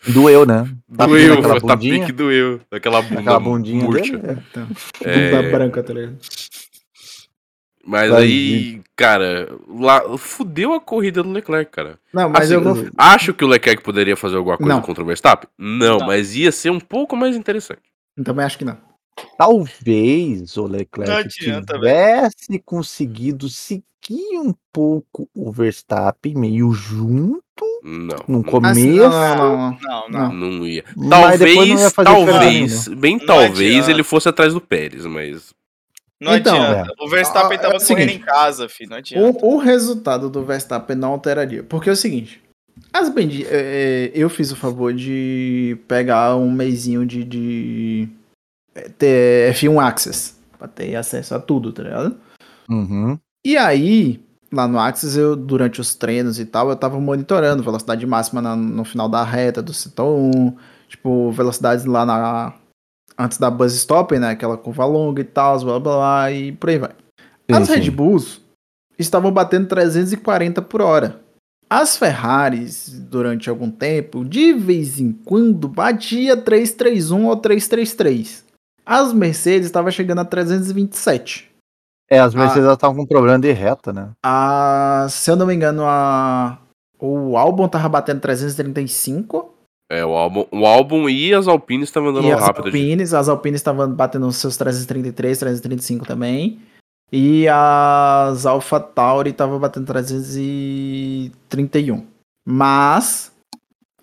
[0.08, 0.68] Doeu, né?
[0.98, 2.60] Tapinha Doeu, naquela tá bundinha, pique doeu.
[2.72, 4.18] Aquela bunda aquela bundinha murcha.
[4.18, 4.28] dele.
[4.28, 4.38] é.
[4.52, 4.68] Então,
[5.04, 5.32] É.
[5.32, 6.16] Bunda branca, tá ligado?
[7.86, 12.00] Mas Vai aí, cara, lá, fudeu a corrida do Leclerc, cara.
[12.14, 12.88] Não, mas Assim, eu vou.
[12.98, 14.82] Acho que o Leclerc poderia fazer alguma coisa Não.
[14.82, 15.50] contra o Verstappen?
[15.58, 16.08] Não, Não.
[16.08, 17.82] mas ia ser um pouco mais interessante.
[18.24, 18.78] Também acho que não.
[19.38, 23.84] Talvez o Leclerc adianta, tivesse conseguido seguir
[24.40, 27.42] um pouco o Verstappen meio junto
[27.84, 28.16] Não.
[28.28, 29.78] no não- começo, Assim, não, não, não, não.
[29.82, 30.34] Não, não.
[30.34, 30.52] Não.
[30.60, 30.84] Não ia.
[31.10, 35.54] Talvez, talvez, bem Não talvez ele fosse atrás do Pérez, mas.
[36.24, 36.94] Não Então, adianta.
[37.00, 38.90] O Verstappen ah, tava é o seguinte, correndo em casa, filho.
[38.92, 39.46] Não adianta.
[39.46, 41.64] O, o resultado do Verstappen não alteraria.
[41.64, 42.42] Porque é o seguinte.
[42.92, 48.10] As bendi é, é, eu fiz o favor de pegar um mêsinho de, de
[48.74, 50.36] é, ter F1 Access.
[50.58, 52.16] Pra ter acesso a tudo, tá ligado?
[52.70, 53.20] Uhum.
[53.46, 58.06] E aí, lá no Axis, eu, durante os treinos e tal, eu tava monitorando velocidade
[58.06, 60.56] máxima na- no final da reta do setor 1,
[60.88, 62.54] tipo, velocidades lá na.
[63.18, 64.32] Antes da buzz stop, né?
[64.32, 66.92] Aquela curva longa e tal, blá blá blá, e por aí vai.
[67.52, 67.92] As Sim, Red.
[67.92, 68.42] Bulls
[68.98, 71.22] estavam batendo 340 por hora.
[71.70, 78.46] As Ferraris, durante algum tempo, de vez em quando, batia 331 ou 333.
[78.86, 81.50] As Mercedes estavam chegando a 327.
[82.10, 84.10] É, as Mercedes estavam com problema de reta, né?
[84.24, 86.60] A, se eu não me engano, a,
[87.00, 89.53] o álbum tava batendo 335
[89.94, 92.72] É, o álbum, o álbum e as Alpines estavam andando e as rápido.
[92.72, 96.60] de- Alpines, as Alpines estavam batendo os seus 333, 335 também.
[97.12, 102.06] E as Alpha Tauri estavam batendo 331.
[102.46, 103.32] Mas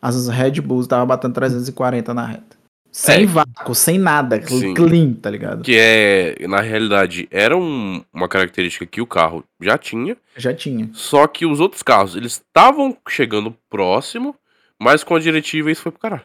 [0.00, 2.58] as Red Bulls estavam batendo 340 na reta.
[2.92, 3.26] Sem É.
[3.26, 4.40] vácuo, sem nada.
[4.46, 4.74] Sim.
[4.74, 5.62] Clean, tá ligado?
[5.62, 10.90] Que é, na realidade, era um- uma característica que o carro já tinha, Já tinha.
[10.92, 14.34] só que os outros carros, eles estavam chegando próximo,
[14.80, 16.24] mas com a diretiva isso foi pro caralho.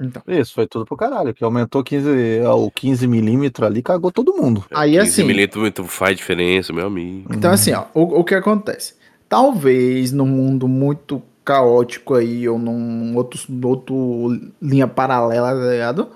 [0.00, 0.22] Então.
[0.26, 1.32] Isso, foi tudo pro caralho.
[1.32, 2.08] Que aumentou 15,
[2.44, 4.64] o 15mm ali, cagou todo mundo.
[4.74, 7.32] Aí, 15 assim- milímetros faz diferença, meu amigo.
[7.32, 8.94] Então, assim, ó, o, o que acontece?
[9.28, 16.08] Talvez num mundo muito caótico aí, ou num outro, outro linha paralela, tá ligado?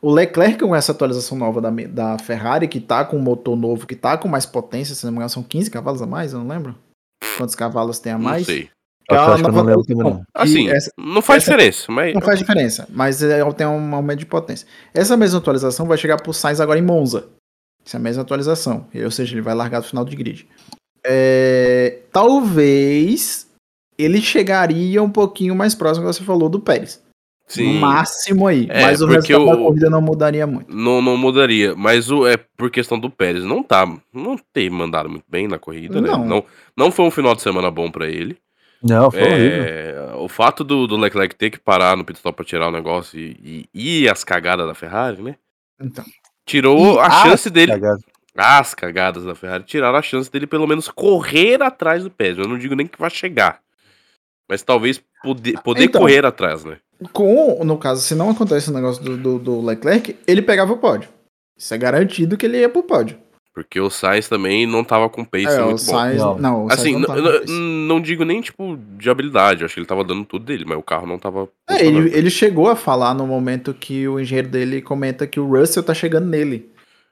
[0.00, 3.86] O Leclerc com essa atualização nova da, da Ferrari, que tá com um motor novo,
[3.86, 6.40] que tá com mais potência, se não me engano, são 15 cavalos a mais, eu
[6.40, 6.74] não lembro.
[7.36, 8.46] Quantos cavalos tem a Não mais?
[8.46, 8.68] sei.
[9.08, 10.04] Que é uma que não nova também, não.
[10.04, 10.26] versão.
[10.34, 12.14] Assim, essa- não faz essa- diferença, mas.
[12.14, 14.66] não faz diferença, mas é, tem um aumento de potência.
[14.94, 17.28] Essa mesma atualização vai chegar pro Sainz agora em Monza.
[17.84, 18.86] Essa é a mesma atualização.
[18.94, 20.46] Ou seja, ele vai largar do final de grid.
[21.04, 23.48] É, talvez
[23.98, 27.02] ele chegaria um pouquinho mais próximo, como você falou, do Pérez.
[27.48, 27.74] Sim.
[27.74, 28.66] No máximo aí.
[28.70, 30.74] É, mas o porque resultado da o- corrida não mudaria muito.
[30.74, 33.44] Não, não mudaria, mas o, é por questão do Pérez.
[33.44, 33.84] Não tá.
[34.12, 36.08] Não ter mandado muito bem na corrida, né?
[36.08, 36.24] Não.
[36.24, 36.44] Não,
[36.76, 38.38] não foi um final de semana bom pra ele.
[38.82, 39.62] Não, foi horrível.
[39.64, 42.72] É, o fato do, do Leclerc ter que parar no pit stop pra tirar o
[42.72, 45.36] negócio e, e, e as cagadas da Ferrari, né?
[45.80, 46.04] Então.
[46.46, 47.72] Tirou E a chance dele.
[47.72, 48.02] cagadas.
[48.34, 52.38] As cagadas da Ferrari tiraram a chance dele pelo menos correr atrás do Pérez.
[52.38, 53.60] Eu não digo nem que vai chegar.
[54.48, 56.00] Mas talvez poder, poder Então.
[56.00, 56.78] correr atrás, né?
[57.12, 60.78] Com, no caso, se não acontece o negócio do, do, do Leclerc, ele pegava o
[60.78, 61.08] pódio.
[61.56, 63.18] Isso é garantido que ele ia pro pódio.
[63.54, 65.92] Porque o Sainz também não tava com pace É, o muito bom.
[65.92, 66.18] Sainz.
[66.18, 66.38] Não.
[66.38, 66.96] Não, o Sainz Assim,
[67.46, 69.60] não não digo nem, tipo, de habilidade.
[69.60, 71.46] Eu acho que ele tava dando tudo dele, mas o carro não tava.
[71.68, 75.46] É, ele, ele chegou a falar no momento que o engenheiro dele comenta que o
[75.46, 76.70] Russell tá chegando nele.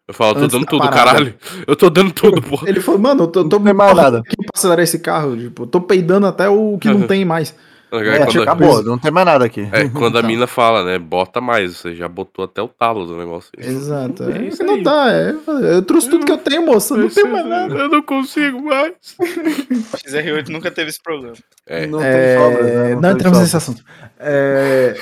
[0.09, 0.97] Eu falo, eu tô dando da tudo, parada.
[1.13, 1.35] caralho.
[1.69, 2.69] Eu tô dando tudo, porra.
[2.69, 4.19] Ele falou, mano, eu tô, tô Não tem mais nada.
[4.19, 5.37] aqui pra acelerar esse carro.
[5.37, 7.55] Tipo, eu tô peidando até o que não tem mais.
[7.93, 9.69] É, É, quando, acabou, não tem mais nada aqui.
[9.73, 10.31] é, quando a Então.
[10.31, 10.99] mina fala, né?
[10.99, 11.77] Bota mais.
[11.79, 13.51] Você já botou até o talo do negócio.
[13.59, 14.25] Exato.
[14.25, 15.35] É É, não dá, é.
[15.75, 16.97] Eu trouxe tudo que eu tenho, moça.
[16.97, 17.75] Não tenho mais nada.
[17.75, 18.95] Eu não consigo mais.
[19.21, 21.35] XR8 nunca teve esse problema.
[21.67, 21.87] É.
[21.87, 22.95] Não É, tem sobras, né?
[22.95, 23.85] não tem entramos nesse assunto.
[24.19, 24.97] É,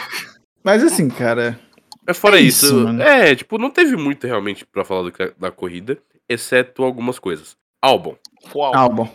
[0.62, 1.59] Mas assim, cara.
[2.07, 5.51] Mas fora É isso, isso, é, tipo, não teve muito realmente pra falar do da
[5.51, 5.98] corrida,
[6.29, 7.55] exceto algumas coisas.
[7.83, 8.16] Albon.
[8.74, 9.09] Albon.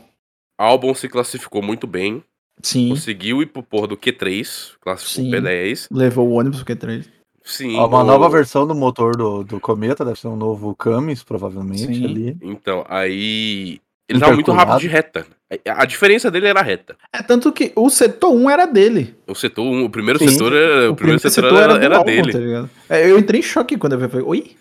[0.57, 2.23] Albon se classificou muito bem,
[2.61, 2.89] Sim.
[2.89, 5.31] conseguiu ir pro porra do Q3, classificou Sim.
[5.31, 5.87] P10.
[5.91, 7.05] Levou o ônibus pro Q3.
[7.43, 7.75] Sim.
[7.75, 11.23] Ó, Uma o- nova versão do motor do, do Cometa, deve ser um novo Camis,
[11.23, 12.05] provavelmente, Sim.
[12.05, 12.37] ali.
[12.41, 13.79] Então, aí.
[14.07, 15.25] Ele tava muito rápido de reta.
[15.67, 16.95] A diferença dele era a reta.
[17.11, 19.15] É tanto que o setor 1 era dele.
[19.27, 20.29] O setor, um- o primeiro Sim.
[20.29, 22.31] setor, era, o, primeiro setor, era, do era Albon, dele.
[22.31, 22.69] tá ligado?
[22.89, 24.07] É, eu entrei em choque quando eu vi.
[24.09, 24.51] falei, Oi?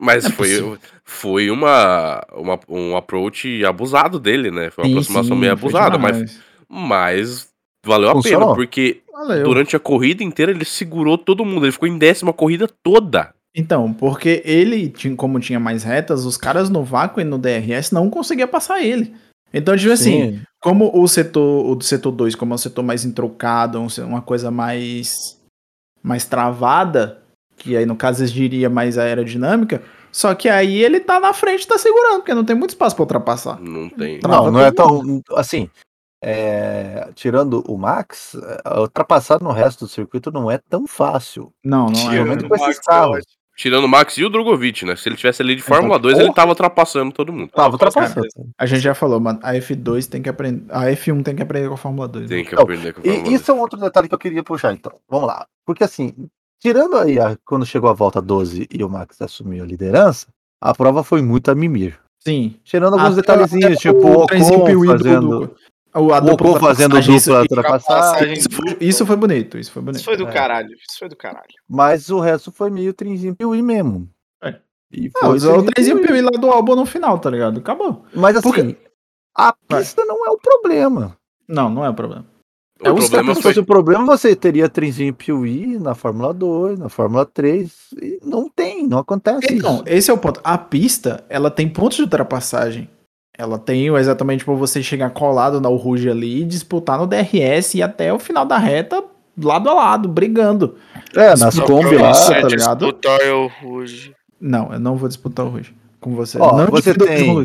[0.00, 0.78] Mas é foi, possível.
[1.04, 4.70] foi uma, uma, um approach abusado dele, né?
[4.70, 6.40] Foi uma Sim, aproximação sim, meio abusada, mas.
[6.70, 7.48] Mas
[7.84, 8.40] valeu a Funcionou.
[8.40, 9.44] pena, porque Valeu.
[9.44, 11.64] durante a corrida inteira ele segurou todo mundo.
[11.64, 13.34] Ele ficou em décima corrida toda.
[13.54, 17.90] Então, porque ele, tinha, como tinha mais retas, os caras no vácuo e no DRS
[17.92, 19.14] não conseguiam passar ele.
[19.52, 20.42] Então, tipo assim, Sim.
[20.60, 24.20] como o setor, o do setor 2, como é um setor mais entrocado, um uma
[24.20, 25.38] coisa mais
[26.02, 27.20] mais travada,
[27.56, 31.66] que aí no caso exigiria mais aerodinâmica, só que aí ele tá na frente e
[31.66, 33.60] tá segurando, porque não tem muito espaço pra ultrapassar.
[33.60, 34.20] Não tem.
[34.20, 35.22] Trava Não, não é tão.
[35.34, 35.68] Assim,
[36.22, 41.52] é, tirando o Max, é, ultrapassar no resto do circuito não é tão fácil.
[41.64, 41.92] Não, não é.
[41.92, 43.24] Principalmente o com esses Max é carros.
[43.56, 44.94] Tirando o Max e o Drogovic, né?
[44.94, 46.34] Se ele tivesse ali de Então, Fórmula 2, ele porra.
[46.36, 47.50] tava ultrapassando todo mundo.
[47.50, 48.24] Tava ultrapassando.
[48.56, 51.66] A gente já falou, mano, a F2 tem que aprender, a F1 tem que aprender
[51.66, 52.28] com a Fórmula 2.
[52.28, 54.18] Tem que Não, aprender com a Fórmula E isso é um outro detalhe que eu
[54.18, 54.92] queria puxar, então.
[55.10, 55.44] Vamos lá.
[55.66, 56.14] Porque assim,
[56.60, 60.28] tirando aí a- quando chegou a volta 12 e o Max assumiu a liderança,
[60.60, 61.98] a prova foi muito a mimir.
[62.20, 62.54] Sim.
[62.62, 65.56] Tirando alguns Até- detalhezinhos, tipo o Ocon fazendo, do-
[65.98, 69.16] o, a o dupla Ocon fazendo ultrapassagem, isso- dupla ultrapassagem, ultrapassagem Isso foi, isso foi
[69.16, 69.96] bonito, isso foi bonito.
[69.96, 70.32] Isso foi do É.
[70.32, 70.68] caralho.
[70.68, 71.46] Isso foi do caralho.
[71.68, 74.08] mas o resto foi meio trinzinho piuí mesmo.
[74.42, 74.56] É.
[74.92, 77.58] E Não, foi o trenzinho Piuí lá do álbum no final, tá ligado?
[77.60, 78.04] Acabou.
[78.14, 78.76] Mas assim, Porque-
[79.36, 81.16] a pista não é o problema.
[81.46, 82.24] Não, não é o problema.
[82.80, 83.50] O É o problema Se foi.
[83.50, 87.70] fosse o problema, você teria trenzinho Piuí na Fórmula 2, na Fórmula 3.
[88.00, 89.84] E não tem, não acontece Então, isso.
[89.86, 90.40] esse é o ponto.
[90.44, 92.88] A pista, ela tem pontos de ultrapassagem.
[93.38, 97.82] Ela tem exatamente pra você chegar colado na Ruge ali e disputar no DRS e
[97.82, 99.02] até o final da reta,
[99.40, 100.74] lado a lado, brigando.
[101.14, 102.78] É, nas Kombi lá, Você tá ligado?
[102.86, 104.12] Disputar eu Ruge.
[104.40, 106.36] Não, eu não vou disputar o Ruge com você.
[106.40, 107.44] Ó, não você tem- o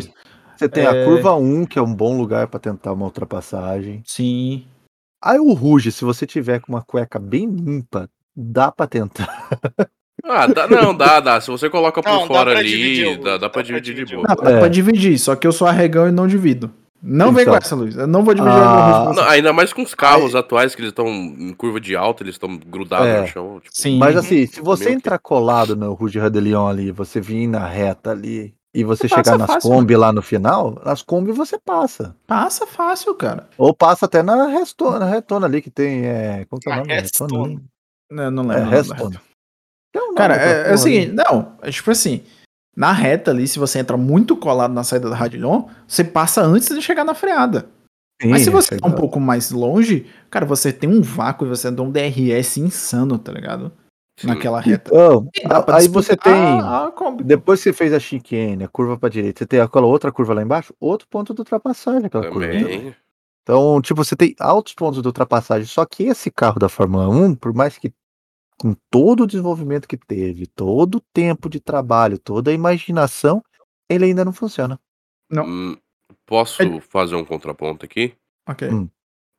[0.58, 0.88] você tem É.
[0.88, 4.02] a curva 1, que é um bom lugar pra tentar uma ultrapassagem.
[4.06, 4.66] Sim.
[5.24, 9.28] Aí o Ruge, se você tiver com uma cueca bem limpa, dá pra tentar.
[10.24, 11.42] Ah, dá, não, dá, dá.
[11.42, 14.26] Se você coloca por Não, fora ali, dividir dá, dá dá pra dividir de boa.
[14.28, 14.60] Não, dá É.
[14.60, 16.72] pra dividir, só que eu sou arregão e não divido.
[17.06, 17.54] Não vem Então.
[17.54, 17.98] com essa, Luiz.
[17.98, 21.08] Eu não vou dividir Ah, Não, ainda mais com os carros atuais que eles estão
[21.10, 23.20] em curva de alta, eles estão grudados É.
[23.22, 23.60] no chão.
[23.62, 23.98] Tipo, Sim.
[23.98, 27.68] Mas assim, se você Meio que- entrar colado no Rude Radelion ali, você vir na
[27.68, 31.60] reta ali e você Você chegar nas fácil, Kombi lá no final, nas Kombi você
[31.60, 32.16] passa.
[32.26, 33.50] Passa fácil, cara.
[33.58, 36.06] Ou passa até na restona, na retona ali que tem.
[36.06, 36.94] É, como que é o nome?
[36.94, 37.62] Restona.
[38.10, 38.46] Não É, lembro.
[38.48, 39.22] da restona.
[39.94, 40.00] Reta.
[40.04, 42.24] Um nome Cara, é, é o seguinte, não, é tipo assim,
[42.76, 46.70] na reta ali, se você entra muito colado na saída da Radilhon, você passa antes
[46.70, 47.68] de chegar na freada.
[48.22, 48.32] ali.
[48.32, 51.46] Mas se Sim, você é tá um pouco mais longe, cara, você tem um vácuo
[51.46, 53.72] e você dá um DRS insano, tá ligado?
[54.20, 54.28] sim.
[54.28, 54.92] Naquela reta.
[54.94, 56.32] Então, E dá pra aí você tem.
[56.34, 57.12] a- a.
[57.24, 60.34] Depois que você fez a chicane, a curva pra direita, você tem aquela outra curva
[60.36, 62.46] lá embaixo, outro ponto de ultrapassagem, aquela curva.
[62.48, 62.64] também.
[62.64, 62.96] Também.
[63.42, 65.66] Então, tipo, você tem altos pontos de ultrapassagem.
[65.68, 67.92] Só que esse carro da Fórmula 1, por mais que
[68.60, 73.44] com todo o desenvolvimento que teve, todo o tempo de trabalho, toda a imaginação,
[73.90, 74.80] ele ainda não funciona.
[75.30, 75.46] Não.
[75.46, 75.78] Hum,
[76.26, 78.14] Posso É- fazer um contraponto aqui?
[78.48, 78.70] Ok.
[78.70, 78.88] Hum.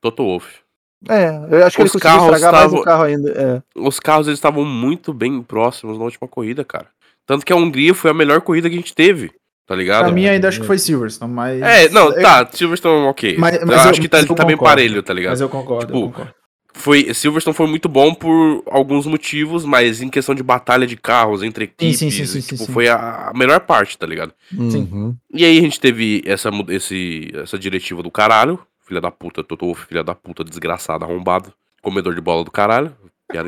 [0.02, 0.60] Toto Wolff.
[1.08, 3.30] É, eu acho que Os ele carros estragar mais tavam- o carro ainda.
[3.30, 3.62] É.
[3.80, 6.88] Os carros eles estavam muito bem próximos na última corrida, cara.
[7.26, 9.32] Tanto que a Hungria foi a melhor corrida que a gente teve,
[9.66, 10.04] tá ligado?
[10.04, 11.62] Pra mim ainda acho que foi Silverstone, mas...
[11.62, 13.36] É, não, eu- tá, Silverstone ok.
[13.38, 15.32] Mas- eu mas eu- acho que tá, eu tá bem parelho, tá ligado?
[15.32, 16.34] Mas eu concordo, eu Tipo, concordo.
[16.76, 21.42] Foi, Silverstone foi muito bom por alguns motivos, mas em questão de batalha de carros
[21.42, 22.72] entre equipes, sim, sim, sim, tipo, sim, sim.
[22.72, 24.34] foi a, a melhor parte, tá ligado?
[24.50, 24.88] Sim.
[24.92, 25.16] Uhum.
[25.32, 29.66] E aí a gente teve essa, esse, essa diretiva do caralho, filha da puta, Toto
[29.66, 32.94] Wolff, filha da puta, desgraçado, arrombado, comedor de bola do caralho,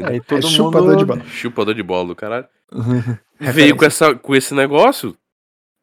[0.09, 0.99] Aí todo É chupador mundo...
[0.99, 1.25] de bola.
[1.29, 2.47] chupador de bola do caralho,
[3.39, 3.53] Referência.
[3.53, 5.17] veio com, essa, com esse negócio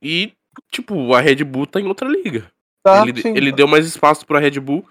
[0.01, 0.33] e,
[0.71, 2.51] tipo, a Red Bull tá em outra liga.
[2.83, 3.33] Tá, ele, sim.
[3.35, 4.85] ele deu mais espaço pra Red Bull,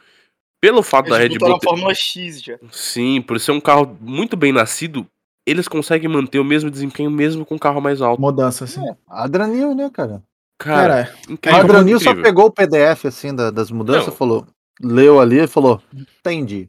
[0.62, 2.57] pelo fato da Red Bull ter- Fórmula X já.
[2.70, 5.05] Sim, por ser um carro muito bem nascido,
[5.44, 8.20] eles conseguem manter o mesmo desempenho mesmo com um carro mais alto.
[8.20, 8.81] Mudança, assim.
[9.09, 10.22] Adranil, né, cara?
[10.59, 14.14] Cara, Cara, O incrível, Adranil só pegou o PDF, assim, da- das mudanças, Não.
[14.14, 14.46] falou...
[14.81, 16.68] Leu ali e falou, entendi.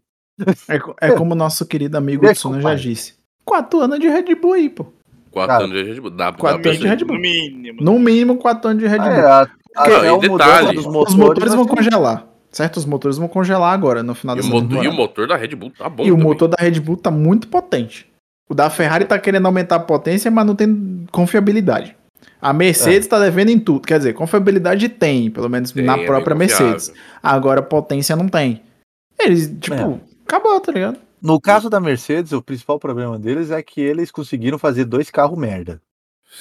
[0.68, 3.14] é, é como o nosso querido amigo Tsuna já disse.
[3.46, 4.86] Quatro anos de Red Bull aí, pô.
[5.32, 6.10] Quatro Cara, anos de Red Bull.
[6.12, 6.88] Dá, quatro pra anos de.
[6.88, 7.16] Red Bull.
[7.16, 7.82] No mínimo.
[7.82, 9.08] No mínimo, quatro anos de Red Bull.
[9.08, 12.28] É, a, a, Não, e a detalhe, dos Os motores, motores vão congelar.
[12.54, 12.78] Certo?
[12.78, 14.96] Os motores vão congelar agora, no final E o, dessa mo- e o temporada.
[14.96, 16.24] motor da Red Bull tá bom E o também.
[16.28, 18.08] motor da Red Bull tá muito potente.
[18.48, 21.96] O da Ferrari tá querendo aumentar a potência, mas não tem confiabilidade.
[22.40, 23.88] A Mercedes tá devendo em tudo.
[23.88, 26.68] Quer dizer, confiabilidade tem, pelo menos Tem, na é própria confiável.
[26.70, 26.94] Mercedes.
[27.24, 28.62] Agora potência não tem.
[29.20, 30.00] Eles, tipo, É.
[30.28, 30.98] acabou, tá ligado?
[31.22, 35.38] No caso da Mercedes, o principal problema deles é que eles conseguiram fazer dois carros
[35.40, 35.82] merda.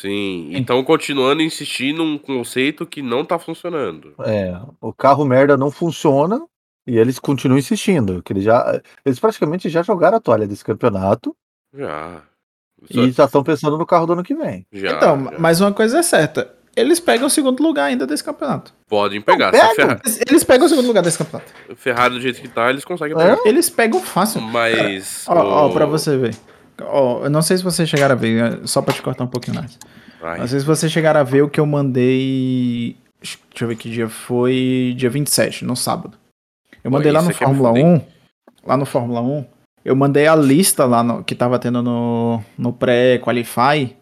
[0.01, 4.15] Sim, então continuando insistindo num conceito que não tá funcionando.
[4.25, 6.41] É, o carro merda não funciona
[6.87, 8.23] e eles continuam insistindo.
[8.23, 11.37] Que eles, já, eles praticamente já jogaram a toalha desse campeonato
[11.75, 12.23] Já.
[12.91, 14.67] Só- e já estão pensando no carro do ano que vem.
[14.73, 15.39] já, então, já.
[15.39, 16.53] mas uma coisa é certa.
[16.75, 18.73] Eles pegam o segundo lugar ainda desse campeonato.
[18.89, 19.53] Podem pegar.
[19.53, 19.99] Não, Se a pegam.
[19.99, 21.53] Ferra- Eles, pegam o segundo lugar desse campeonato.
[21.77, 23.21] Ferrari do jeito que tá, eles conseguem É?
[23.37, 23.39] pegar.
[23.47, 24.41] Eles pegam fácil.
[24.41, 25.27] Mas.
[25.29, 26.35] Ó, ó, o- pra você ver.
[26.81, 29.29] Ó, eu não sei se vocês chegaram a ver, é, só pra te cortar um
[29.29, 29.79] pouquinho mais.
[30.23, 32.97] Ai, Não sei se vocês chegaram a ver o que eu mandei.
[33.21, 34.95] Deixa eu ver que dia foi.
[34.97, 36.17] Dia 27, no sábado.
[36.83, 37.85] Eu Pô, mandei lá no Fórmula fuder.
[37.87, 38.01] 1.
[38.67, 39.45] Lá no Fórmula 1.
[39.85, 43.97] Eu mandei a lista lá no- que tava tendo no, no pré-qualify.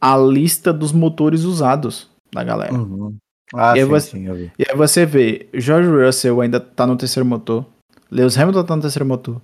[0.00, 2.74] A lista dos motores usados da galera.
[2.74, 3.16] Uhum.
[3.54, 4.52] Ah, E aí sim, você- sim, eu vi.
[4.58, 7.64] E aí você vê, George Russell ainda tá no terceiro motor.
[8.10, 9.40] Lewis Hamilton tá no terceiro motor.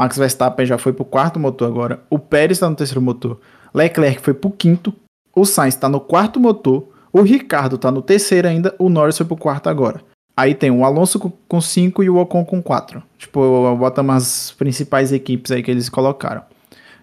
[0.00, 2.02] Max Verstappen já foi pro quarto motor agora.
[2.08, 3.38] O Pérez tá no terceiro motor.
[3.74, 4.94] Leclerc foi pro quinto.
[5.36, 6.88] O Sainz tá no quarto motor.
[7.12, 8.74] O Ricardo tá no terceiro ainda.
[8.78, 10.00] O Norris foi pro quarto agora.
[10.34, 13.02] Aí tem o Alonso com- com cinco e o Ocon com quatro.
[13.18, 16.42] Tipo, bota umas principais equipes aí que eles colocaram.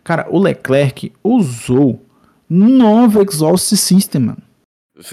[0.03, 2.01] Cara, o Leclerc usou
[2.49, 4.37] nove exhaust system, mano.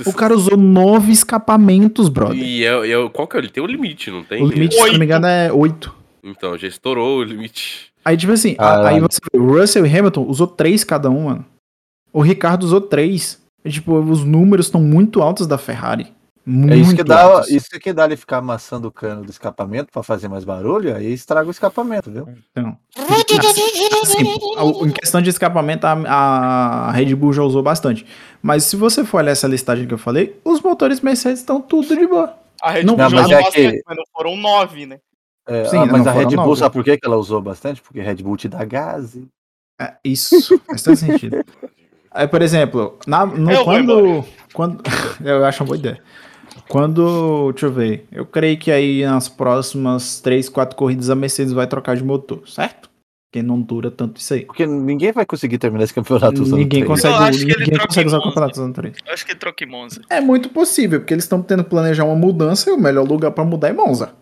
[0.06, 2.38] O cara usou nove escapamentos, brother.
[2.38, 3.40] E é, é- qual que é?
[3.40, 4.42] Ele tem um limite, não tem?
[4.42, 4.98] O limite, se não Oito.
[4.98, 5.94] me engano, é 8.
[6.24, 7.92] Então, já estourou o limite.
[8.04, 8.86] Aí, tipo assim, a- Caralho.
[8.96, 11.44] aí você vê, o Russell e Hamilton usou 3 cada um, mano.
[12.12, 13.42] O Ricardo usou 3.
[13.68, 16.12] tipo, os números estão muito altos da Ferrari.
[16.46, 17.50] Muito É isso que dá, altos.
[17.50, 21.10] isso que dá ele ficar amassando o cano do escapamento pra fazer mais barulho, aí
[21.14, 22.28] estraga o escapamento, viu?
[22.50, 22.76] Então,
[24.02, 25.92] assim, em questão de escapamento, a,
[26.88, 28.04] a Red Bull já usou bastante.
[28.42, 31.88] Mas se você for olhar essa listagem que eu falei, os motores Mercedes estão tudo
[31.96, 32.34] de boa.
[32.62, 34.98] A Red Não, Bull já mas usou é bastante, que- mas não foram nove, né?
[35.46, 36.56] É, Sim, ah, mas não a Red Bull, nove.
[36.58, 37.82] sabe por que que ela usou bastante?
[37.82, 39.18] Porque Red Bull te dá gás.
[39.80, 41.44] É, isso, faz todo sentido.
[42.10, 44.82] Aí, por exemplo, na, no, Eu quando, quando.
[45.22, 46.00] Eu acho uma boa ideia.
[46.68, 47.50] Quando.
[47.52, 48.06] Deixa eu ver.
[48.12, 52.48] Eu creio que aí nas próximas 3, 4 corridas a Mercedes vai trocar de motor,
[52.48, 52.88] certo?
[53.30, 54.44] Porque não dura tanto isso aí.
[54.44, 56.86] Porque ninguém vai conseguir terminar esse campeonato usando Ninguém três.
[56.86, 58.96] consegue, Eu acho que ele ninguém troca consegue usar em o campeonato usando três.
[59.04, 60.00] Eu acho que em Monza.
[60.08, 63.44] É muito possível, porque eles estão tentando planejar uma mudança e o melhor lugar pra
[63.44, 64.12] mudar é Monza.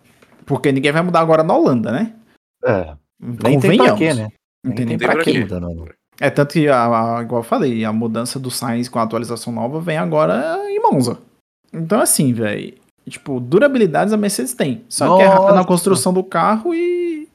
[0.46, 2.14] Porque ninguém vai mudar agora na Holanda, né?
[2.64, 4.28] É, nem tem pra quê, né?
[4.64, 5.46] Não tem nem tem pra pra quê.
[6.20, 9.52] É tanto que, a, a- igual eu falei, a mudança do Sainz com a atualização
[9.52, 11.18] nova vem agora em Monza.
[11.72, 12.74] Então, assim, velho,
[13.08, 14.84] tipo, durabilidades a Mercedes tem.
[14.88, 15.64] Só que é na Nossa.
[15.66, 17.28] construção do carro e.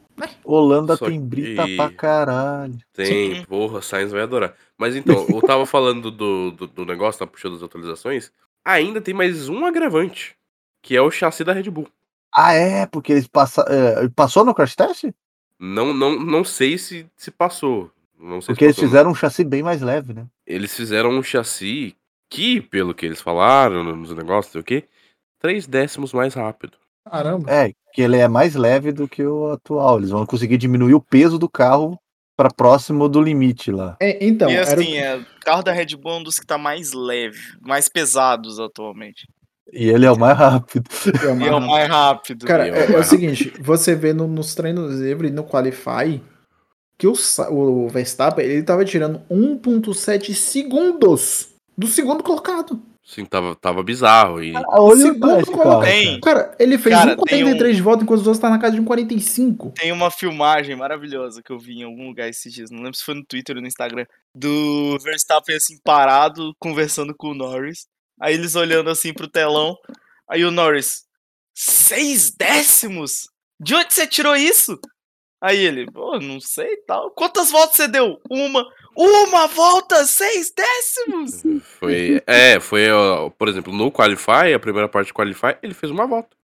[0.43, 2.77] Holanda Só tem brita que- pra caralho.
[2.93, 4.53] Tem, porra, Sainz vai adorar.
[4.77, 8.31] Mas então, eu tava falando do, do, do negócio, tá puxando as atualizações.
[8.65, 10.35] Ainda tem mais um agravante,
[10.83, 11.87] que é o chassi da Red Bull.
[12.39, 12.85] Ah, é?
[12.85, 13.67] Porque eles passaram.
[14.15, 15.05] passou no crash test?
[15.59, 17.89] Não, não, não sei se, se passou.
[18.19, 20.27] Não sei Porque se eles fizeram um chassi bem mais leve, né?
[20.45, 21.95] Eles fizeram um chassi
[22.29, 24.87] que, pelo que eles falaram nos negócios, sei o quê,
[25.39, 26.77] três décimos mais rápido.
[27.09, 27.51] Caramba.
[27.51, 29.97] É, que ele é mais leve do que o atual.
[29.97, 31.99] Eles vão conseguir diminuir o peso do carro
[32.35, 33.97] pra próximo do limite lá.
[33.99, 36.39] É, então, e era o- assim, é, o carro da Red Bull é um dos
[36.39, 39.27] que tá mais leve, mais pesados atualmente.
[39.71, 40.89] E ele é o mais rápido.
[41.05, 42.45] é E é o mais rápido.
[42.45, 45.33] Cara, é o é, é o mais seguinte, você vê no- nos treinos livres e
[45.33, 46.21] no Qualify
[46.97, 47.13] que o,
[47.51, 52.81] o Verstappen ele tava tirando 1.7 segundos do segundo colocado.
[53.09, 54.43] Assim, tava, tava bizarro.
[54.43, 55.83] E Olha Segundo colocado.
[55.83, 56.19] Tem.
[56.19, 58.81] Cara, ele fez Cara, 1,43 tem de volta enquanto os outros tá na casa de
[58.81, 59.71] 1,45.
[59.75, 63.05] Tem uma filmagem maravilhosa que eu vi em algum lugar esses dias, não lembro se
[63.05, 64.05] foi no Twitter ou no Instagram,
[64.35, 67.85] do Verstappen assim parado, conversando com o Norris.
[68.19, 69.75] Aí eles olhando assim pro telão.
[70.29, 71.03] Aí o Norris,
[71.55, 73.29] seis décimos?
[73.59, 74.79] De onde você tirou isso?
[75.41, 77.11] Aí ele, pô, não sei tal.
[77.11, 78.19] Quantas voltas você deu?
[78.29, 78.65] Uma.
[78.95, 81.43] Uma volta, seis décimos!
[81.63, 82.19] foi.
[82.25, 86.07] É, foi, ó, por exemplo, no Qualify, a primeira parte do Qualify, ele fez uma
[86.07, 86.35] volta.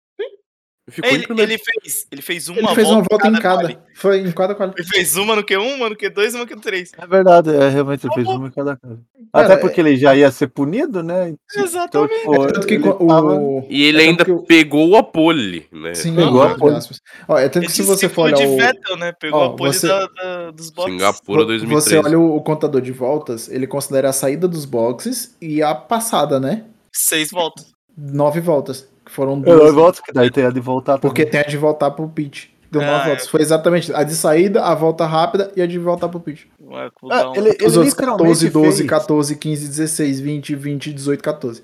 [0.86, 3.62] Ficou em Ele, ele fez, ele fez uma Ele fez volta uma volta em cada.
[3.62, 3.78] quali.
[3.94, 4.72] Foi em cada quali.
[4.76, 6.90] Ele fez uma no Q1, uma no Q2 e uma no Q3.
[6.98, 8.76] É verdade, é, realmente ele fez uma em cada.
[8.76, 8.98] Cara,
[9.32, 11.30] Até porque ele já ia ser punido, né?
[11.30, 12.14] Então, Exatamente.
[12.18, 13.06] tipo, Tanto que ele o.
[13.06, 15.94] tava- E ele é ainda que o- pegou a pole, né?
[15.94, 16.76] Sim, Pegou a entre pole.
[16.76, 17.00] aspas.
[17.26, 18.56] Ó, é tanto que se você for olhar de o.
[18.56, 19.12] Vettel, né?
[19.18, 20.92] Pegou Ó, a pole você- da- da- dos boxes.
[20.92, 21.88] Singapura Vo- 2013.
[21.88, 25.74] Você olha o, o contador de voltas, ele considera a saída dos boxes e a
[25.74, 26.64] passada, né?
[26.92, 27.72] Seis voltas.
[27.96, 28.86] Nove voltas.
[29.14, 29.60] Foram duas.
[29.60, 31.30] eu volto, que daí tem a de voltar Porque também.
[31.32, 32.46] tem a de voltar pro pitch.
[32.70, 33.06] Deu Ah, nove é.
[33.08, 33.28] voltas.
[33.28, 36.46] Foi exatamente a de saída, a volta rápida e a de voltar pro pitch.
[36.60, 37.36] Ué, Ah, cooldown.
[37.36, 41.62] ele, Os ele outros literalmente 14, 12, fez, 14, 15, 16, 20, 20, 18, 14.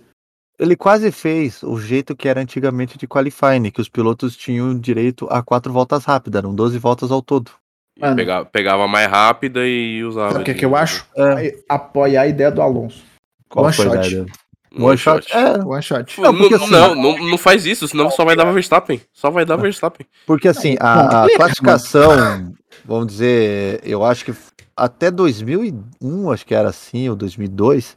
[0.58, 5.26] ele quase fez o jeito que era antigamente de qualifying, que os pilotos tinham direito
[5.30, 7.50] a quatro voltas rápidas, eram 12 voltas ao todo.
[7.98, 8.14] Mano.
[8.16, 10.30] pegava, pegava mais rápida e usava.
[10.32, 11.06] Sabe o que, que eu acho?
[11.16, 13.02] É, Apoiar a ideia do Alonso.
[13.48, 14.32] qual One foi a shot.
[14.76, 15.26] Um One shot.
[15.32, 16.20] É, One shot.
[16.20, 19.00] Não, Não, porque assim- não, não, não faz isso, senão só vai dar Verstappen.
[19.12, 20.06] Só vai dar Verstappen.
[20.26, 22.54] porque assim, a, a lembra, classificação,
[22.84, 24.34] vamos dizer, eu acho que
[24.76, 27.96] até 2001, acho que era assim, ou 2002,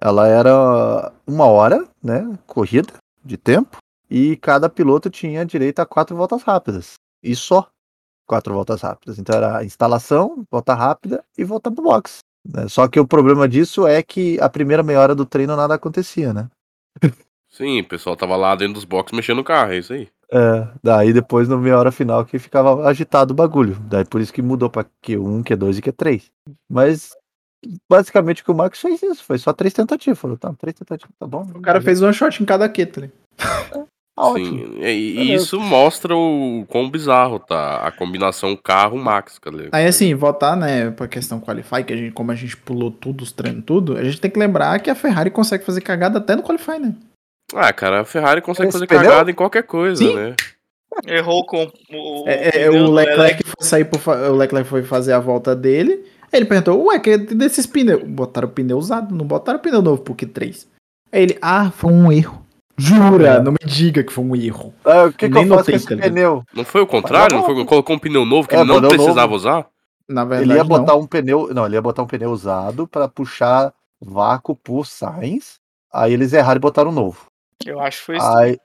[0.00, 2.92] ela era uma hora, né, corrida
[3.24, 3.76] de tempo,
[4.10, 6.94] e cada piloto tinha direito a quatro voltas rápidas.
[7.22, 7.68] E só
[8.26, 9.18] quatro voltas rápidas.
[9.18, 12.20] Então era instalação, volta rápida e volta pro box.
[12.48, 12.68] Né?
[12.68, 16.32] Só que o problema disso é que a primeira meia hora do treino nada acontecia,
[16.32, 16.48] né?
[17.48, 20.08] Sim, o pessoal tava lá dentro dos boxes mexendo no carro, é isso aí.
[20.30, 23.76] É, daí depois na meia hora final que ficava agitado o bagulho.
[23.88, 26.22] Daí por isso que mudou pra Q1, Q2 e Q3.
[26.68, 27.10] Mas
[27.90, 30.18] basicamente o que o Max fez isso, foi só três tentativas.
[30.18, 31.42] Falou, tá, três tentativas, tá bom.
[31.54, 33.10] O cara fez one shot em cada ali.
[33.36, 33.84] tá
[34.26, 34.58] ótimo.
[34.74, 39.68] Sim, e, e isso mostra o quão bizarro tá a combinação carro-max, cara.
[39.72, 43.22] Aí assim, voltar, né, pra questão Qualify, que a gente, como a gente pulou tudo,
[43.22, 46.34] os treinos, tudo, a gente tem que lembrar que a Ferrari consegue fazer cagada até
[46.36, 46.94] no Qualify, né?
[47.54, 49.02] Ah, cara, a Ferrari consegue Esse fazer pneu?
[49.02, 50.14] cagada em qualquer coisa, Sim.
[50.14, 50.34] né?
[51.06, 52.24] Errou com o.
[52.26, 55.54] É, é, pneu o Leclerc foi sair por, fa- o Leclerc foi fazer a volta
[55.54, 56.04] dele.
[56.32, 58.02] Ele perguntou: Ué, que desses pneus?
[58.02, 60.66] Botaram pneu usado, não botaram pneu novo pro Q3.
[61.12, 62.44] Aí ele: Ah, foi um erro.
[62.78, 63.42] Jura, É.
[63.42, 64.72] não me diga que foi um erro.
[64.84, 66.44] Ah, o que, que Nem eu faço com esse pneu?
[66.54, 67.36] Não foi o contrário?
[67.36, 69.34] Não foi, colocou um pneu novo que É, ele não precisava novo.
[69.34, 69.66] usar?
[70.08, 70.68] Na verdade, Ele ia não.
[70.68, 71.52] botar um pneu.
[71.52, 75.58] Não, ele ia botar um pneu usado pra puxar vácuo por Sainz.
[75.92, 77.26] Aí eles erraram e botaram um novo.
[77.66, 78.26] Eu acho que foi isso.
[78.36, 78.56] Aí,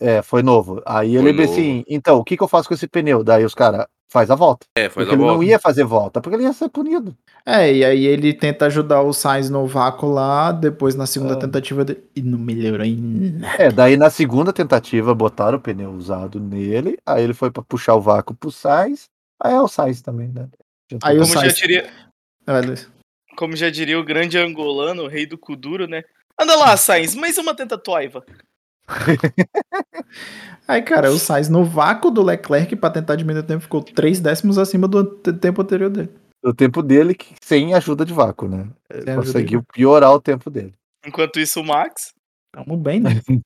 [0.00, 0.82] é, foi novo.
[0.84, 1.52] Aí Foi ele novo.
[1.52, 3.22] assim, então, o que, que eu faço com esse pneu?
[3.22, 4.66] Daí os caras, faz a volta.
[4.76, 5.34] É, faz porque a ele volta.
[5.36, 7.16] não ia fazer volta, porque ele ia ser punido.
[7.46, 11.38] É, e aí ele tenta ajudar o Sainz no vácuo lá, depois na segunda Ah.
[11.38, 12.04] tentativa dele.
[12.14, 13.62] E não melhorou em nada.
[13.62, 17.94] É, daí na segunda tentativa botaram o pneu usado nele, aí ele foi pra puxar
[17.94, 19.08] o vácuo pro Sainz,
[19.42, 20.46] aí é o Sainz também, né?
[21.02, 21.56] Aí o Como já, Sainz.
[21.56, 21.90] diria,
[22.46, 22.74] Olha,
[23.36, 26.02] como já diria o grande angolano, o rei do Kuduro, né?
[26.38, 28.24] Anda lá, Sainz, mais uma tentativa.
[30.66, 34.20] Aí, cara, o Sainz no vácuo do Leclerc pra tentar diminuir o tempo ficou três
[34.20, 36.10] décimos acima do tempo anterior dele.
[36.44, 38.68] O tempo dele que- sem ajuda de vácuo, né?
[39.04, 40.74] Sem conseguiu piorar o tempo dele.
[41.06, 42.12] Enquanto isso, o Max.
[42.52, 43.10] Tamo bem, né?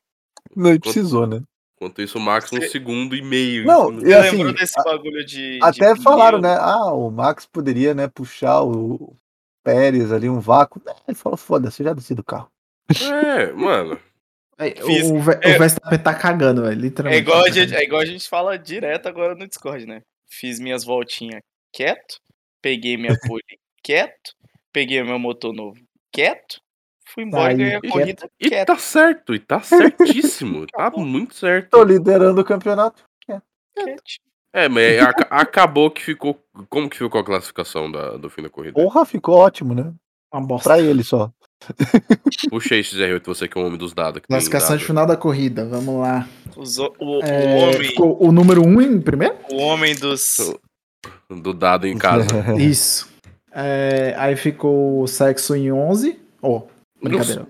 [0.56, 1.42] Não ele precisou, né?
[1.78, 3.66] Enquanto isso, o Max um Você- segundo e meio.
[3.66, 4.14] Não, cima e dele.
[4.14, 5.58] Você assim, lembrou desse a- bagulho de.
[5.62, 6.54] Até de falaram, pneu?
[6.54, 6.58] né?
[6.60, 9.14] Ah, o Max poderia, né, puxar o
[9.62, 10.80] Pérez ali, um vácuo.
[11.06, 12.48] Ele falou, foda-se, eu já desci do carro.
[13.02, 13.98] É, mano.
[14.58, 15.58] Fiz- o, o, é.
[15.58, 16.72] Verstappen tá cagando, velho.
[16.72, 17.22] É Literalmente.
[17.22, 20.00] igual, a tá gente, é igual a gente fala direto agora no Discord, né?
[20.28, 21.40] Fiz minhas voltinhas
[21.72, 22.16] quieto,
[22.62, 23.42] peguei minha pole
[23.82, 24.32] quieto,
[24.72, 25.78] peguei meu motor novo
[26.12, 26.58] quieto,
[27.06, 27.92] fui embora Aí, e ganhei a quieto.
[27.92, 28.66] corrida E quieto.
[28.66, 30.66] tá certo, e tá certíssimo.
[30.72, 31.70] tá muito certo.
[31.70, 33.04] Tô liderando o campeonato.
[33.26, 33.42] quieto.
[34.54, 36.42] É, mas aca- acabou que ficou.
[36.70, 38.72] Como que ficou a classificação da- do fim da corrida?
[38.72, 39.92] Porra, ficou ótimo, né?
[40.32, 40.70] Uma bosta.
[40.70, 41.30] Pra ele só.
[42.50, 44.22] Puxa aí, XR8, você que é o homem dos dados.
[44.26, 46.28] Classificação de final da corrida, vamos lá.
[46.56, 49.34] Os o, o, É, o homem, ficou o número 1 um em primeiro?
[49.50, 50.36] o homem dos.
[51.30, 52.26] Do dado em casa.
[52.58, 53.08] Isso.
[53.52, 56.18] É, aí ficou o sexo em 11.
[56.42, 56.62] Ó,
[57.02, 57.46] brincadeira.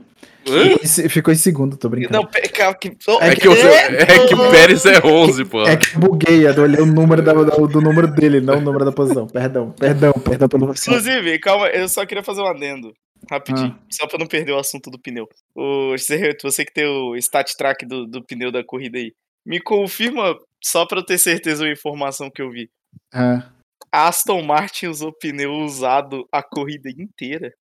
[0.49, 0.77] Hã?
[0.81, 2.15] E se- ficou em segundo, tô brincando.
[2.15, 5.65] Não, que, oh, É que, o seu- é que o Pérez é 11, pô.
[5.67, 8.85] É que buguei, eu olhei o número da- do, do número dele, não o número
[8.85, 9.27] da posição.
[9.27, 10.71] Perdão, perdão, perdão pelo.
[10.71, 12.95] Inclusive, calma, eu só queria fazer um adendo.
[13.31, 13.87] Rapidinho, Ah.
[13.93, 15.29] só pra não perder o assunto do pneu.
[15.55, 19.13] O XR8, você que tem o stat track do, do pneu da corrida aí,
[19.47, 22.69] me confirma, só pra eu ter certeza uma informação que eu vi.
[23.13, 23.51] Ah,
[23.93, 27.53] A Aston Martin usou pneu usado a corrida inteira.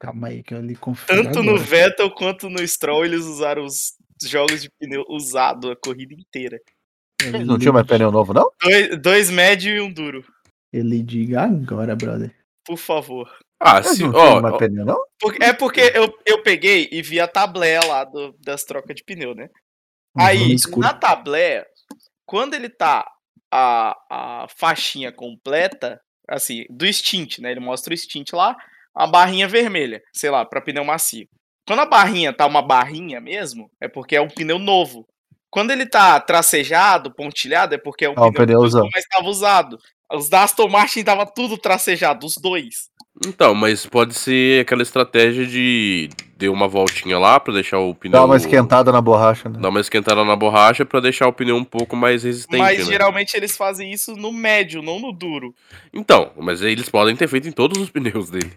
[0.00, 1.64] calma aí que eu lhe confiro Tanto no agora.
[1.64, 3.94] Vettel quanto no Stroll, eles usaram os
[4.24, 6.58] jogos de pneu usado a corrida inteira.
[7.24, 8.50] Ele Não tinha mais pneu novo, não?
[8.60, 10.24] Dois, dois médio e um duro,
[10.72, 12.34] Ele diga agora, brother.
[12.66, 13.30] por favor.
[13.64, 14.98] Ah, Mas se, não mais ó, pneu, não?
[15.20, 19.04] Porque- é porque eu, eu peguei e vi a tableia lá do- das trocas de
[19.04, 19.44] pneu, né?
[20.16, 20.80] Uhum, Aí, escuro.
[20.86, 21.64] na tableia,
[22.26, 23.06] quando ele tá
[23.52, 27.50] a, a faixinha completa, assim, do stint, né?
[27.52, 28.56] Ele mostra o stint lá,
[28.94, 31.28] a barrinha vermelha, sei lá, pra pneu macio.
[31.66, 35.06] Quando a barrinha tá uma barrinha mesmo, é porque é um pneu novo.
[35.50, 39.04] Quando ele tá tracejado, pontilhado, é porque é um É um pneu, pneu novo, mas
[39.06, 39.78] tava usado.
[40.10, 42.90] Os da Aston Martin tava tudo tracejado, os dois.
[43.26, 48.12] Então, mas pode ser aquela estratégia de dar uma voltinha lá pra deixar o pneu.
[48.12, 49.58] Dá uma esquentada na borracha, né?
[49.60, 52.84] Dar uma esquentada na borracha pra deixar o pneu um pouco mais resistente, mas né?
[52.84, 55.54] geralmente eles fazem isso no médio, não no duro.
[55.92, 58.52] Então, mas eles podem ter feito em todos os pneus dele.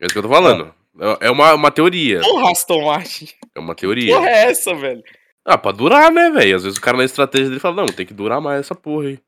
[0.00, 0.72] É isso que eu tô falando.
[1.00, 2.20] É é uma, uma teoria.
[2.20, 3.28] Porra, Aston Martin.
[3.54, 4.14] É uma teoria.
[4.14, 5.02] Porra é essa, velho?
[5.44, 6.56] Ah, pra durar, né, velho?
[6.56, 9.08] Às vezes o cara na estratégia dele fala, não, tem que durar mais essa porra
[9.08, 9.18] aí.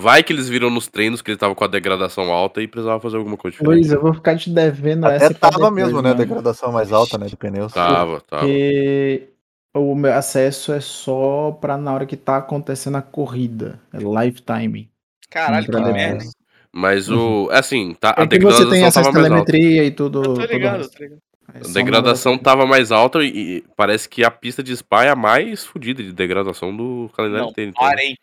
[0.00, 3.00] Vai que eles viram nos treinos que ele tava com a degradação alta e precisava
[3.00, 3.74] fazer alguma coisa diferente.
[3.74, 6.10] Luiz, eu vou ficar te devendo Até essa tava depois, mesmo, né?
[6.10, 6.14] mano.
[6.14, 7.26] Degradação mais alta, né?
[7.26, 7.72] De pneus.
[7.72, 8.42] Tava, tava.
[8.42, 9.28] Porque
[9.74, 13.80] o meu acesso é só pra na hora que tá acontecendo a corrida.
[13.92, 14.88] É lifetime.
[15.30, 16.24] Caralho, que merda.
[16.72, 17.48] Mas o.
[17.50, 19.44] Assim, tá, a É que você tem degradação essa tava mais alta.
[19.52, 20.22] telemetria e tudo.
[20.22, 20.96] Eu tô ligado, resto.
[20.96, 21.20] tô ligado.
[21.54, 25.04] É A degradação uma- tava mais alta e, e parece que a pista de Spa
[25.04, 27.72] é a mais fodida de degradação do calendário Não, inteiro.
[27.72, 28.16] Parem.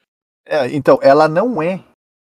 [0.48, 1.80] É, então, ela não é.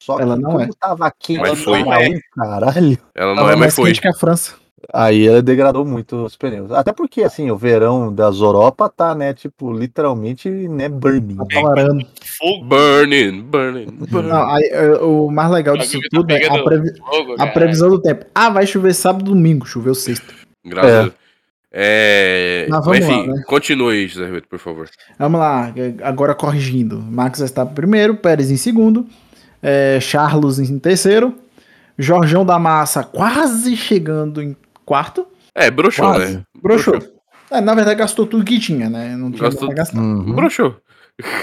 [0.03, 0.69] Só Ela que não como é.
[0.81, 1.85] tava quente Mas foi.
[1.85, 3.93] pra um caralho, ela não Tava é, mas mais foi.
[3.93, 4.55] que a França.
[4.93, 6.73] aí ela degradou muito os pneus.
[6.73, 11.37] Até porque, assim, o verão das Europa tá, né, tipo, literalmente, né, burning.
[11.37, 12.05] Tá parando.
[12.21, 12.65] Fogo.
[12.65, 14.29] Burning, burning, burning.
[14.29, 16.95] Não, aí, é, o mais legal disso tá tudo é a, previ-
[17.39, 18.27] a previsão do tempo.
[18.35, 19.65] Ah, vai chover sábado e domingo.
[19.65, 20.35] Choveu sexta.
[20.67, 21.22] Graças É.
[21.73, 22.67] É...
[22.69, 23.43] Mas vamos Enfim, lá, né?
[23.47, 24.89] continue, José Ruto, por favor.
[25.19, 27.01] Vamos lá, agora corrigindo.
[27.01, 29.07] Max está em primeiro, Pérez em segundo,
[29.63, 31.35] é, Charles em terceiro,
[31.99, 34.55] Jorgão da Massa quase chegando em
[34.85, 35.27] quarto.
[35.55, 36.37] É, broxou, Quase.
[36.37, 36.43] né?
[36.63, 36.99] Broxou.
[37.51, 39.15] É, na verdade, gastou tudo que tinha, né?
[39.17, 39.99] Não tinha Gastou- pra gastar.
[40.01, 40.35] Uhum.
[40.35, 40.77] Broxou.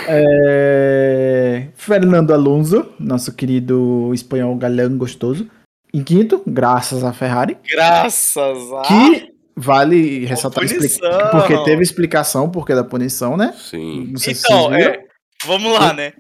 [0.08, 5.48] É, Fernando Alonso, nosso querido espanhol galão gostoso.
[5.94, 7.58] Em quinto, graças à Ferrari.
[7.72, 8.82] Graças a.
[8.84, 9.29] Que
[9.60, 11.30] vale ressaltar expli- punição.
[11.32, 13.54] porque teve explicação porque da punição, né?
[13.58, 14.08] Sim.
[14.12, 15.04] Não sei se Então, é.
[15.46, 16.14] Vamos lá, né?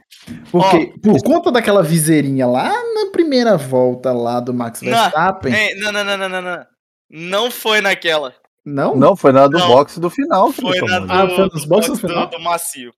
[0.51, 5.53] Porque por conta daquela viseirinha lá na primeira volta lá do Max Não, Verstappen.
[5.53, 6.65] É, não, não, não, não, não, não.
[7.11, 8.33] Não foi naquela.
[8.65, 8.95] Não?
[8.95, 9.67] Não, foi na do Não.
[9.67, 10.51] boxe do final.
[10.51, 11.11] Foi na do?
[11.11, 12.27] Ah, foi nos do boxes box no do, final?
[12.29, 12.91] do macio.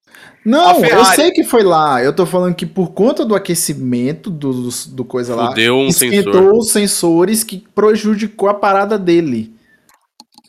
[0.46, 2.04] Não, eu sei que foi lá.
[2.04, 6.34] Eu tô falando que por conta do aquecimento do, do coisa lá, Fudeu um esquentou
[6.34, 6.54] sensor.
[6.58, 9.54] os sensores que prejudicou a parada dele.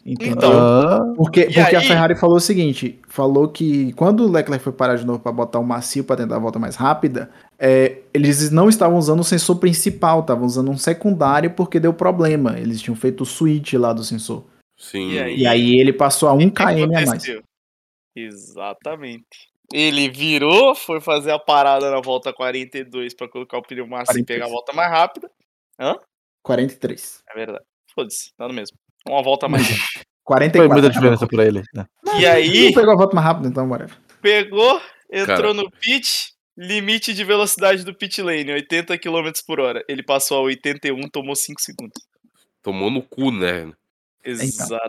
[0.05, 0.35] Entendeu?
[0.37, 4.31] Então, Ah, Porque, E porque a aí- Ferrari falou o seguinte: falou que quando o
[4.31, 7.31] Leclerc foi parar de novo para botar o macio para tentar a volta mais rápida,
[7.59, 12.59] é, eles não estavam usando o sensor principal, estavam usando um secundário porque deu problema.
[12.59, 14.45] Eles tinham feito o switch lá do sensor.
[14.77, 15.11] Sim.
[15.13, 15.37] E aí?
[15.39, 17.25] E aí ele passou a 1 o que km a mais.
[18.17, 19.51] Exatamente.
[19.73, 24.25] Ele virou, foi fazer a parada na volta 42 pra colocar o pneu macio e
[24.25, 24.27] 43.
[24.27, 25.31] pegar a volta mais rápida.
[26.43, 27.23] 43.
[27.31, 27.65] É verdade.
[27.95, 28.77] Foda-se, tá no mesmo.
[29.09, 29.67] Uma volta mais.
[30.25, 30.73] Foi 44.
[30.73, 31.63] muita diferença pra ele.
[31.75, 31.85] né?
[32.19, 33.97] e aí, pegou a volta mais rápida, então, whatever.
[34.23, 34.81] pegou,
[35.13, 35.55] entrou Cara.
[35.55, 39.85] no pit, limite de velocidade do pit lane, 80 km por hora.
[39.89, 42.01] Ele passou a 81, tomou 5 segundos.
[42.63, 43.73] Tomou no cu, né?
[44.25, 44.85] Exato.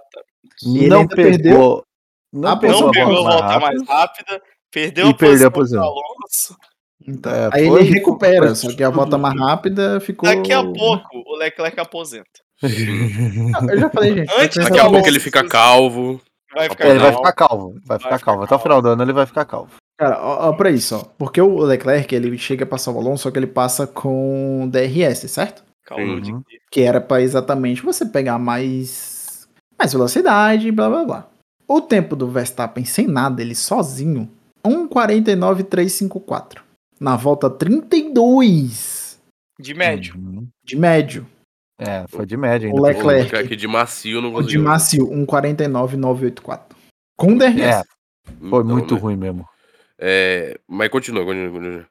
[0.64, 1.84] E ele Não perdeu
[2.32, 4.42] Não Não a pegou a volta volta mais rápida.
[4.72, 5.88] perdeu E a perdeu posição do.
[5.88, 6.56] Alonso.
[7.08, 10.30] Então, É, aí foi- ele recupera, foi- só que a volta mais rápida ficou.
[10.30, 12.43] Daqui a pouco, o Leclerc aposenta.
[12.64, 14.32] Não, eu já falei, gente.
[14.38, 16.22] Antes vai que Daqui a pouco ele fica calvo.
[16.54, 17.18] Vai É, ficar ele vai calmo.
[17.28, 17.74] ficar calvo.
[17.86, 18.42] Vai ficar Vai calvo.
[18.44, 19.72] ficar Até o final do ano ele vai ficar calvo.
[19.98, 21.04] Cara, ó, ó pra isso, ó.
[21.18, 25.28] Porque o Leclerc, ele chega a passar o Alonso, só que ele passa com DRS,
[25.30, 25.64] certo?
[25.86, 26.42] Calmo de Uhum.
[26.72, 29.48] Que era pra exatamente você pegar mais,
[29.78, 31.28] mais velocidade, blá blá blá.
[31.68, 34.30] O tempo do Verstappen sem nada, ele sozinho,
[34.66, 36.62] 1,49,354.
[37.00, 39.20] Na volta 32
[39.60, 40.16] De médio.
[40.16, 40.48] Uhum.
[40.64, 41.26] de médio.
[41.86, 42.82] É, foi de média O ainda.
[42.88, 43.06] Leclerc.
[43.06, 44.64] O Leclerc aqui de macio não O de conseguiu.
[44.64, 46.60] macio, 1,49,984.
[47.18, 47.60] Com DRS.
[47.62, 47.84] É,
[48.50, 49.02] foi Então, muito né?
[49.02, 49.46] ruim mesmo.
[50.00, 51.86] É, mas continua, continua, continua.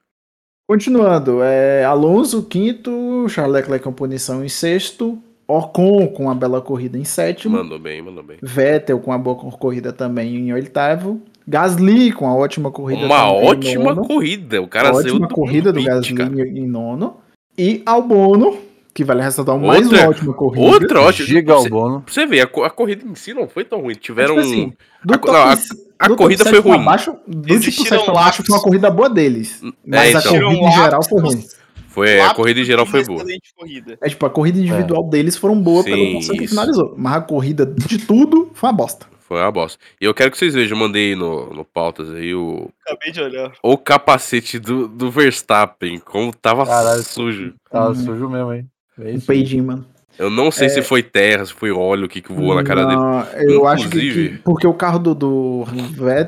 [0.69, 6.97] Continuando, é, Alonso, quinto, Charles Leclerc com punição em sexto, Ocon com uma bela corrida
[6.97, 8.39] em sétimo, Mandou bem, mandou bem.
[8.43, 13.95] Vettel com uma boa corrida também em oitavo, Gasly com a ótima corrida Uma ótima
[13.97, 14.63] corrida.
[14.63, 16.31] O cara saiu ótima do corrida do Gasly cara.
[16.49, 17.17] em, em nono,
[17.59, 18.57] e Albono,
[18.95, 20.67] que vale ressaltar mais Outra- uma ótima corrida.
[20.67, 21.27] Outra ótima.
[21.29, 22.01] Giga Você- Albono.
[22.03, 23.95] Pra você ver, a, a corrida em si não foi tão ruim.
[23.95, 24.35] Tiveram.
[24.37, 24.73] Tipo assim,
[25.05, 25.59] do a- top, não, a-
[25.99, 26.85] a do corrida foi ruim.
[26.85, 29.61] Baixo, do tipo Existiram 7 pra baixo foi uma corrida boa deles.
[29.87, 30.33] Mas a então.
[30.33, 31.45] corrida em geral foi ruim.
[31.89, 33.19] foi, a corrida em geral foi uma boa.
[33.23, 33.99] Excelente corrida.
[34.03, 36.55] É tipo, a corrida individual deles foram boa Sim, função que isso.
[36.55, 36.95] finalizou.
[36.97, 39.07] Mas a corrida de tudo foi uma bosta.
[39.21, 39.79] Foi uma bosta.
[39.99, 43.21] E eu quero que vocês vejam, eu mandei no, no pautas aí o, Acabei de
[43.23, 43.53] olhar.
[43.63, 47.03] o capacete do, do Verstappen, como tava Caralho.
[47.03, 47.55] sujo.
[47.71, 47.95] Tava Hum.
[47.95, 48.67] sujo mesmo, hein?
[48.97, 49.87] Bem Um peidinho, mano.
[50.19, 52.85] Eu não sei se foi terra, se foi óleo, o que, que voou na cara
[52.85, 52.97] dele.
[52.97, 55.65] Não, Eu acho que, Inclusive- que- Porque o carro do, do,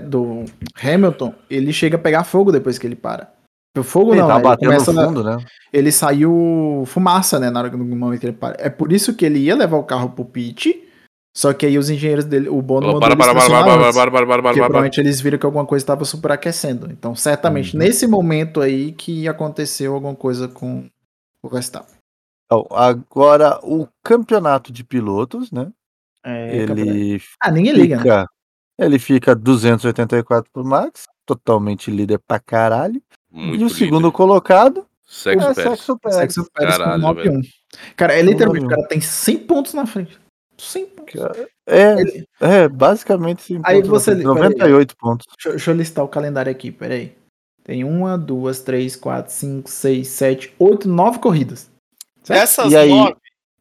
[0.08, 0.44] do
[0.82, 3.30] Hamilton, ele chega a pegar fogo depois que ele para.
[3.76, 5.36] O fogo Ele não, ele batendo começa no na- fundo, né?
[5.72, 8.56] ele saiu fumaça, né, na hora no momento que ele para.
[8.58, 10.80] É por isso que ele ia levar o carro pro pit,
[11.36, 13.92] só que aí os engenheiros dele, o Bono mandou para, para, para, para, para, para,
[13.92, 14.52] para, para, para.
[14.54, 16.88] provavelmente eles viram que alguma coisa estava superaquecendo.
[16.90, 17.82] Então, certamente, Uhum.
[17.82, 20.84] nesse momento aí que aconteceu alguma coisa com
[21.42, 21.93] o Verstappen.
[22.62, 25.72] Então, agora, o campeonato de pilotos, né?
[26.24, 28.02] É, ele Ah, ninguém liga, né?
[28.02, 28.26] fica,
[28.78, 33.02] ele fica 284 pro Max, totalmente líder pra caralho.
[33.30, 33.74] Muito e o líder.
[33.78, 35.70] segundo colocado Sexo é Pérez.
[35.78, 36.18] Sexo Pérez.
[36.18, 37.42] Sexo Pérez com Caralho, 9-1.
[37.96, 38.74] Cara, é literalmente, o 9-1.
[38.76, 40.18] cara tem 100 pontos na frente.
[40.56, 41.14] 100 pontos.
[41.66, 44.34] É, Ele- é, basicamente sim, Aí pontos você- frente, peraí.
[44.42, 45.26] 98 pontos.
[45.36, 47.14] Deixa, deixa eu listar o calendário aqui, peraí.
[47.62, 51.70] Tem uma, duas, três, quatro, cinco, seis, sete, oito, nove corridas.
[52.24, 52.40] Certo?
[52.40, 53.16] Dessas E aí- nove,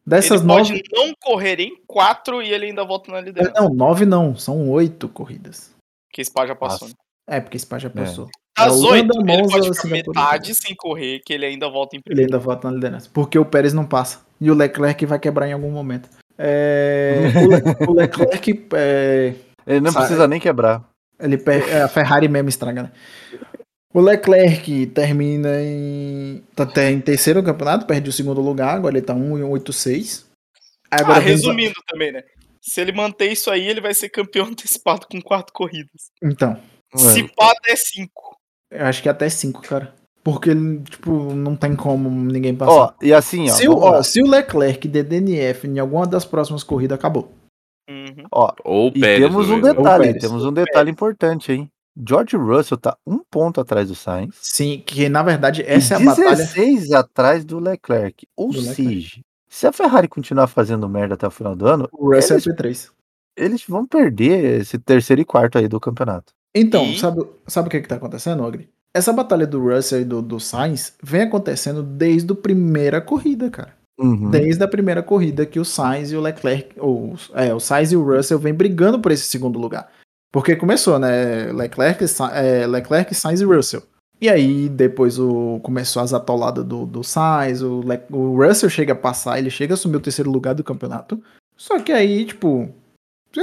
[0.06, 0.68] Dessas ele nove.
[0.68, 3.52] pode não correr em quatro e ele ainda volta na liderança.
[3.60, 5.70] Não, nove não, são oito corridas.
[6.12, 6.88] Que Spa já passou.
[6.88, 6.94] né?
[7.28, 8.28] É, porque Spa já passou.
[8.56, 10.20] Das É, oito, ele Monza, pode ficar Singapura.
[10.20, 12.32] metade sem correr, que ele ainda volta em Ele primeiro.
[12.34, 13.08] ainda volta na liderança.
[13.12, 14.20] Porque o Pérez não passa.
[14.40, 16.08] E o Leclerc vai quebrar em algum momento.
[16.38, 18.66] É, o, Le- o Leclerc.
[18.74, 19.34] é,
[19.66, 20.02] Ele não Sai.
[20.02, 20.84] precisa nem quebrar.
[21.18, 22.92] ele per- é, a Ferrari mesmo estraga, né?
[23.94, 26.42] O Leclerc termina em.
[26.56, 30.24] Tá até em terceiro campeonato, perde o segundo lugar, agora ele tá 1,86.
[30.90, 32.22] Aí Ah, Agora vamos a- resumindo também, né?
[32.60, 36.10] Se ele manter isso aí, ele vai ser campeão antecipado com quatro corridas.
[36.22, 36.58] Então,
[36.96, 38.36] Se pá, até cinco.
[38.70, 39.94] eu acho que até 5, cara.
[40.24, 40.50] Porque,
[40.90, 42.72] tipo, não tem como ninguém passar.
[42.72, 46.24] Ó, e assim, ó, se, o, ó, se o Leclerc der DNF em alguma das
[46.24, 47.30] próximas corridas, acabou.
[47.90, 48.24] Uhum.
[48.32, 49.28] ó, Ou e Pérez.
[49.28, 49.74] temos um né?
[49.74, 50.22] detalhe, Pérez.
[50.22, 51.68] temos um detalhe importante, hein?
[51.96, 54.34] George Russell tá um ponto atrás do Sainz.
[54.40, 56.36] Sim, que na verdade essa é a batalha.
[56.36, 58.26] 16 atrás do Leclerc.
[58.36, 59.20] Ou Do seja, Leclerc.
[59.48, 62.50] se a Ferrari continuar fazendo merda até o final do ano, O Russell eles- é
[62.52, 62.90] P3.
[63.36, 66.32] eles vão perder esse terceiro e quarto aí do campeonato.
[66.54, 68.68] Então, E- sabe, sabe o que que tá acontecendo, Ogri?
[68.96, 73.74] Essa batalha do Russell e do, do Sainz vem acontecendo desde a primeira corrida, cara.
[73.98, 74.30] Uhum.
[74.30, 77.96] Desde a primeira corrida que o Sainz e o Leclerc, ou, é, o Sainz e
[77.96, 79.88] o Russell vem brigando por esse segundo lugar.
[80.34, 81.52] Porque começou, né?
[81.52, 83.84] Leclerc, é, Leclerc, Sainz e Russell.
[84.20, 88.94] E aí depois o, começou as atoladas do, do Sainz, o, Le- o Russell chega
[88.94, 91.22] a passar, ele chega a assumir o terceiro lugar do campeonato.
[91.56, 92.68] Só que aí, tipo,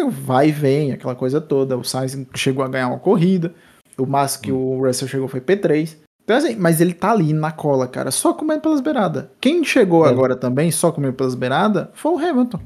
[0.10, 1.78] vai e vem, aquela coisa toda.
[1.78, 3.54] O Sainz chegou a ganhar uma corrida.
[3.98, 5.96] O máximo que o Russell chegou foi P3.
[6.26, 9.28] Então, assim, mas ele tá ali na cola, cara, só comendo pelas beiradas.
[9.40, 10.10] Quem chegou É.
[10.10, 12.60] agora também, só comendo pelas beiradas, foi o Hamilton.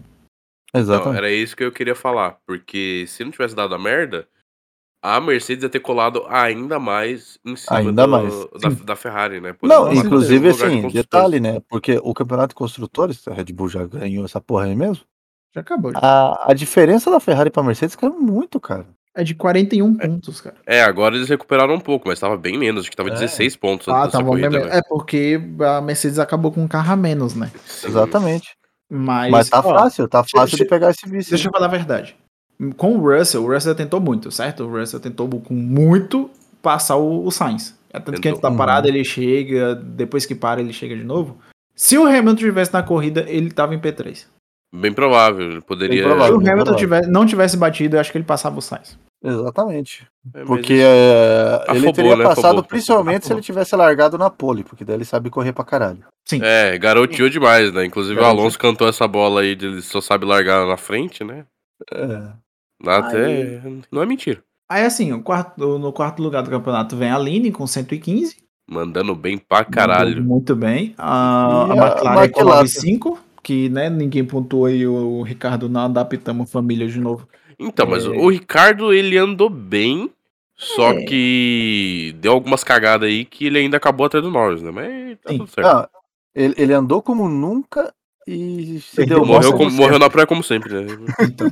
[0.76, 1.18] Não, Exatamente.
[1.18, 2.38] era isso que eu queria falar.
[2.46, 4.28] Porque se não tivesse dado a merda,
[5.04, 9.40] a Mercedes ia ter colado ainda mais em cima Ainda do- mais, da, da Ferrari,
[9.40, 9.56] né?
[9.62, 10.94] Não, inclusive de assim, construtores.
[10.94, 11.62] detalhe, né?
[11.70, 15.04] Porque o campeonato de construtores, a Red Bull já ganhou essa porra aí mesmo.
[15.54, 15.92] Já acabou.
[15.92, 16.00] já.
[16.02, 18.86] A, a diferença da Ferrari pra Mercedes caiu muito, cara.
[19.18, 20.58] É de 41 pontos, cara.
[20.66, 23.14] É, agora eles recuperaram um pouco, mas tava bem menos, acho que tava É.
[23.14, 24.26] 16 pontos Ah, bom.
[24.26, 24.66] corrida, mesmo.
[24.70, 24.80] né?
[24.80, 27.50] É porque a Mercedes acabou com um carro a menos, né?
[27.66, 27.88] Sim.
[27.88, 28.58] Exatamente.
[28.90, 31.30] Mas, Mas tá ó, fácil, tá deixa- fácil de pegar esse vice.
[31.32, 32.16] Deixa eu falar a verdade.
[32.78, 34.64] Com o Russell, o Russell tentou muito, certo?
[34.64, 36.30] O Russell tentou com muito
[36.62, 37.78] passar o, o Sainz.
[37.92, 41.38] É tanto que antes da parada ele chega, depois que para ele chega de novo.
[41.76, 44.26] Se o Hamilton tivesse na corrida, ele tava em P3.
[44.74, 45.96] Bem provável, ele poderia...
[45.96, 46.40] Bem provável.
[46.42, 48.98] Se o Hamilton tivesse, não tivesse batido, eu acho que ele passava o Sainz.
[49.26, 50.08] Exatamente.
[50.34, 52.24] É, Porque isso- é, ele Afobou, teria né?
[52.24, 52.64] passado Afobou.
[52.64, 56.04] principalmente se ele tivesse largado na pole, porque daí ele sabe correr pra caralho.
[56.26, 56.40] Sim.
[56.44, 57.86] É, garoteou demais, né?
[57.86, 58.26] Inclusive o.
[58.26, 61.46] Alonso cantou essa bola aí de ele só sabe largar na frente, né?
[61.94, 62.28] É.
[62.88, 63.62] Até.
[63.92, 64.44] Não é mentira.
[64.70, 68.38] Aí assim, o quarto- no quarto lugar do campeonato vem a Aline com 115.
[68.70, 70.16] Mandando bem pra caralho.
[70.16, 70.96] Mandou Muito bem.
[70.98, 72.46] A, a a McLaren com McLaren.
[72.56, 77.28] 95, que né, ninguém pontuou aí o Ricardo não adaptamos família de novo.
[77.60, 78.10] Então, mas É.
[78.10, 80.10] o Ricardo, ele andou bem,
[80.56, 81.04] só É.
[81.06, 84.72] que deu algumas cagadas aí que ele ainda acabou atrás do Norris, né?
[84.72, 85.38] Mas tá Sim.
[85.40, 85.68] tudo certo.
[85.68, 85.90] Ah,
[86.34, 87.94] ele, ele andou como nunca
[88.28, 90.86] e se deu morreu, como- morreu na praia como sempre, né?
[91.22, 91.52] Então,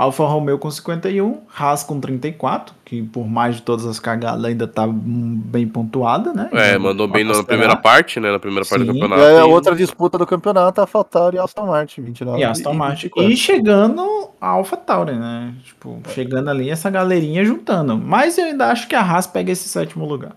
[0.00, 4.66] Alfa Romeo com 51, Haas com 34, que por mais de todas as cagadas ainda
[4.66, 6.48] tá bem pontuada, né?
[6.52, 8.30] É, Então, mandou bem na primeira parte, né?
[8.30, 8.98] Na primeira parte do Sim.
[8.98, 9.28] E campeonato.
[9.28, 13.02] é e- outra disputa do campeonato, a AlphaTauri e Aston Martin, 29 E Aston Martin.
[13.04, 13.30] 24.
[13.32, 15.54] E chegando a Alpha Tauri, né?
[15.64, 17.96] Tipo, chegando ali essa galerinha juntando.
[17.96, 20.32] Mas eu ainda acho que a Haas pega esse sétimo lugar.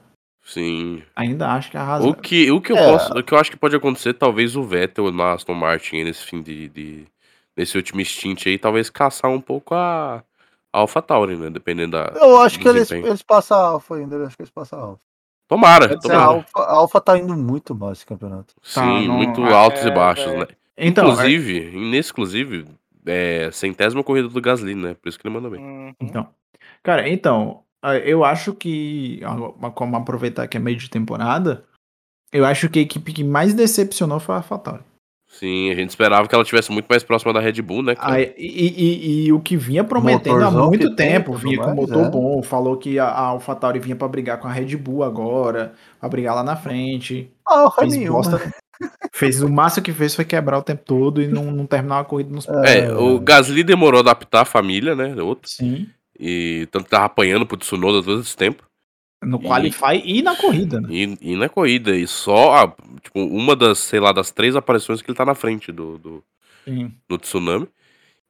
[0.45, 1.01] Sim.
[1.16, 2.03] Ainda acho que a Haas.
[2.03, 2.91] O que, o que eu É.
[2.91, 3.14] posso.
[3.18, 6.24] O que eu acho que pode acontecer, talvez o Vettel na Aston Martin aí nesse
[6.26, 6.68] fim de.
[6.68, 7.05] de-
[7.56, 10.24] nesse último stint aí, talvez caçar um pouco a,
[10.72, 11.49] a AlphaTauri, né?
[11.49, 12.12] Dependendo da.
[12.16, 14.82] Eu acho que eles, eles passam a Alfa ainda, eu acho que eles passam a
[14.84, 15.01] Alfa.
[15.47, 16.24] Tomara, ser A tomara.
[16.24, 18.56] Alfa, a Alfa tá indo muito mal esse campeonato.
[18.62, 20.38] Sim, Tá, não- muito é, altos e baixos, é.
[20.39, 20.47] né?
[20.78, 22.66] Então, Inclusive, nesse exclusive,
[23.06, 24.95] é centésima corrida do Gasly, né?
[24.95, 25.62] Por isso que ele mandou bem.
[25.62, 25.93] Uhum.
[25.99, 26.28] Então,
[26.82, 27.62] cara, então,
[28.06, 29.20] eu acho que,
[29.76, 31.66] como aproveitar que é meio de temporada,
[32.32, 34.82] eu acho que a equipe que mais decepcionou foi a AlphaTauri.
[35.34, 37.95] Sim, a gente esperava que ela tivesse muito mais próxima da Red Bull, né?
[37.95, 38.13] cara?
[38.13, 41.57] Aí, e, e- e o que vinha prometendo há Motorzão muito que tem, tempo, vinha
[41.57, 42.09] com motor é.
[42.09, 46.07] bom, falou que a, a AlphaTauri vinha pra brigar com a Red Bull agora, pra
[46.07, 47.31] brigar lá na frente.
[47.45, 48.17] Alfa Fez nenhuma.
[48.19, 48.53] bosta.
[49.11, 52.03] Fez o máximo que fez foi quebrar o tempo todo e não, não terminar a
[52.03, 55.15] corrida nos É, o Gasly demorou a adaptar a família, né?
[55.21, 55.49] Outro.
[55.49, 55.88] Sim.
[56.19, 58.63] E tanto que tava apanhando pro Tsunoda todo esse tempo.
[59.26, 60.88] No Qualify e na corrida, né?
[60.91, 61.95] E, e na corrida.
[61.95, 65.36] E só, ah, tipo, uma das, sei lá, das três aparições que ele tá na
[65.36, 66.24] frente do, do,
[67.07, 67.67] do Tsunami.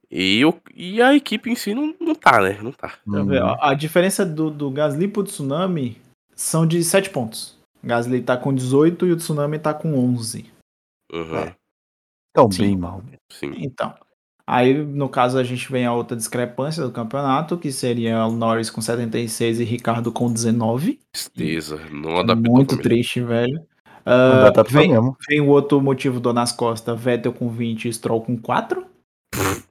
[0.10, 2.60] E, o, e a equipe em si não, não tá, né?
[2.62, 2.94] Não tá.
[3.08, 5.98] Eu ver, ó, A diferença do, do Gasly pro Tsunami
[6.36, 7.58] são de 7 pontos.
[7.84, 10.46] O Gasly tá com 18 e o Tsunami tá com 11.
[11.12, 11.56] Uhum, É.
[12.32, 12.62] Tão Sim.
[12.62, 13.04] bem mal.
[13.32, 13.54] Sim.
[13.58, 13.94] Então.
[14.46, 18.70] Aí, no caso, a gente vem a outra discrepância do campeonato, que seria o Norris
[18.70, 21.00] com 76 e Ricardo com 19.
[21.14, 21.80] Tristeza.
[21.92, 23.62] Não É adaptou muito triste, velho.
[24.06, 25.16] Não Ah, vem, mesmo.
[25.30, 28.86] vem o outro motivo do Nas Costa, Vettel com 20 e Stroll com 4.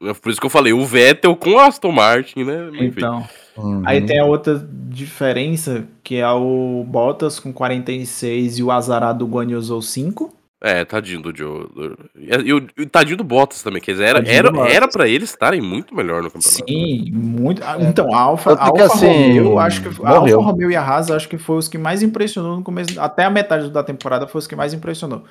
[0.03, 2.71] É Por isso que eu falei, o Vettel com Aston Martin, né?
[2.81, 3.25] Então,
[3.57, 3.83] Uhum.
[3.85, 9.51] aí tem a outra diferença, que é o Bottas com 46 e o azarado Guan
[9.51, 10.33] Yu Zhou 5.
[10.65, 11.67] É, tadinho do Joe.
[11.75, 15.09] do- E o, e tadinho do Bottas também, quer dizer, era, Tadinho era, era pra
[15.09, 16.65] eles estarem muito melhor no campeonato.
[16.69, 17.61] Sim, muito.
[17.65, 19.07] ah, Então, a Alfa, Tanto a Alfa assim,
[19.41, 20.09] Romeo, acho que a.
[20.11, 23.25] Alfa Romeo e a Haas, acho que foi os que mais impressionou no começo, até
[23.25, 25.25] a metade da temporada foi os que mais impressionou.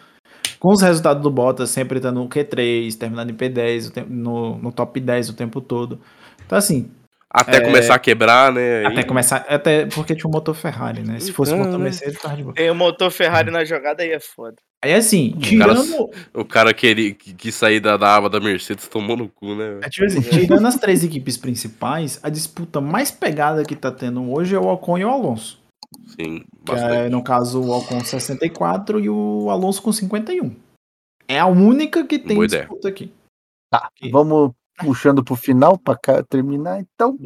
[0.59, 4.57] Com os resultados do Bottas sempre estando no Q3, terminando em P10, o tempo- no,
[4.57, 5.99] no top 10 o tempo todo.
[6.45, 6.89] Então, assim,
[7.33, 8.85] Até É, começar a quebrar, né?
[8.85, 9.37] até aí- começar.
[9.47, 11.17] Até porque tinha um motor Ferrari, né?
[11.19, 11.85] Se fosse Então, motor né?
[11.85, 12.53] Mercedes, tava de boa.
[12.53, 14.57] Tem o motor Ferrari na jogada aí é foda.
[14.83, 16.09] Aí, assim, cara- tirando.
[16.33, 19.79] O cara queria que, que sair da, da aba da Mercedes tomou no cu, né?
[19.81, 24.29] É, tipo assim, tirando as três equipes principais, a disputa mais pegada que tá tendo
[24.29, 25.61] hoje é o Ocon e o Alonso.
[26.07, 27.09] Sim, Que é, bastante.
[27.11, 30.53] no caso, o Ocon 64 e o Alonso com 51.
[31.27, 32.63] É a única que tem Boa ideia.
[32.63, 33.13] disputa aqui.
[33.71, 34.51] Tá, Que- vamos
[34.85, 37.17] puxando pro final pra cá- terminar, então.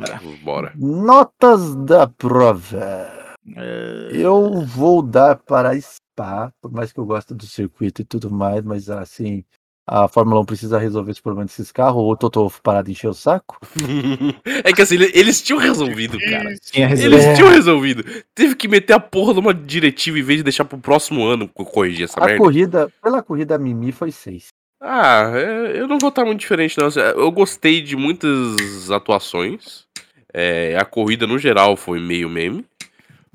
[0.43, 0.71] Bora.
[0.75, 3.07] Notas da prova.
[3.55, 8.05] É, Eu vou dar para a Spa, por mais que eu goste do circuito e
[8.05, 9.43] tudo mais, mas assim,
[9.87, 13.07] a Fórmula 1 precisa resolver esse problema desses carros, ou o Toto parar de encher
[13.07, 13.59] o saco.
[14.65, 16.55] é que assim, ele- eles tinham resolvido, cara.
[16.59, 17.15] tinha reserva.
[17.17, 18.03] Eles tinham resolvido.
[18.33, 21.47] Teve que meter a porra de uma diretiva em vez de deixar pro próximo ano
[21.47, 22.39] co- corrigir essa A merda.
[22.43, 24.47] corrida, pela corrida a Mimi foi 6.
[24.87, 26.87] Ah, é, eu não vou estar muito diferente, não.
[26.89, 29.85] Eu gostei de muitas atuações.
[30.31, 32.63] É, a corrida no geral foi meio meme.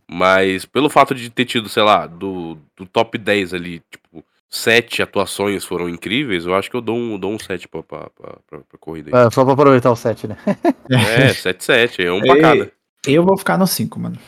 [0.08, 5.02] Mas pelo fato de ter tido, sei lá, do, do top 10 ali, tipo, sete
[5.02, 8.32] atuações foram incríveis, eu acho que eu dou um, dou um 7 pra, pra, pra,
[8.48, 9.16] pra, pra corrida.
[9.16, 9.26] aí.
[9.26, 10.36] É, só pra aproveitar o set, né?
[10.90, 12.40] É, 7-7, é um pra Ei.
[12.40, 12.72] cada.
[13.06, 14.18] Eu vou ficar no 5, mano.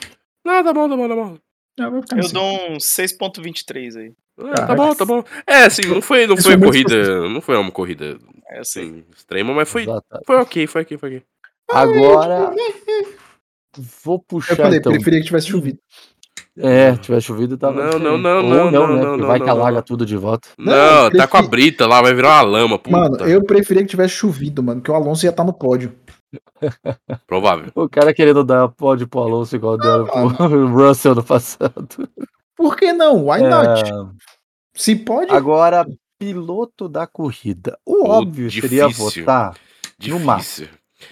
[0.44, 1.38] Não, tá bom, tá bom, tá bom.
[1.78, 2.34] Eu vou ficar no Eu 5.
[2.40, 4.12] dou um 6.23 aí.
[4.54, 5.22] Ah, tá bom, tá bom.
[5.46, 7.28] É, assim, não foi, não foi corrida.
[7.28, 8.18] Não foi uma corrida
[8.50, 8.80] É assim.
[8.90, 9.86] assim, extrema, mas foi,
[10.26, 11.22] foi ok, foi ok, foi ok.
[11.70, 12.50] Agora.
[14.04, 14.92] Vou Eu puxar falei, então.
[14.92, 15.78] preferia que tivesse chovido.
[16.58, 17.74] É, tivesse chovido, tava.
[17.74, 18.04] Não, diferente.
[18.04, 19.02] não, não, Ou não, não, né?
[19.02, 19.82] não, não, Vai não, que alaga não.
[19.82, 20.48] tudo de volta.
[20.58, 22.94] Não, Não, tá com a brita lá, vai virar uma lama, puta.
[22.94, 25.94] Mano, eu preferia que tivesse chovido, mano, que o Alonso ia estar no pódio.
[27.26, 27.70] Provável.
[27.74, 32.08] O cara querendo dar pódio pro Alonso igual deram pro Russell no passado.
[32.56, 33.26] Por que não?
[33.28, 33.82] Why not?
[33.90, 33.94] É,
[34.74, 35.32] Se pode.
[35.32, 35.86] agora,
[36.18, 37.78] piloto da corrida.
[37.84, 39.24] O óbvio seria difícil.
[39.24, 39.54] votar.
[40.06, 40.56] No Max.
[40.60, 40.68] Difícil.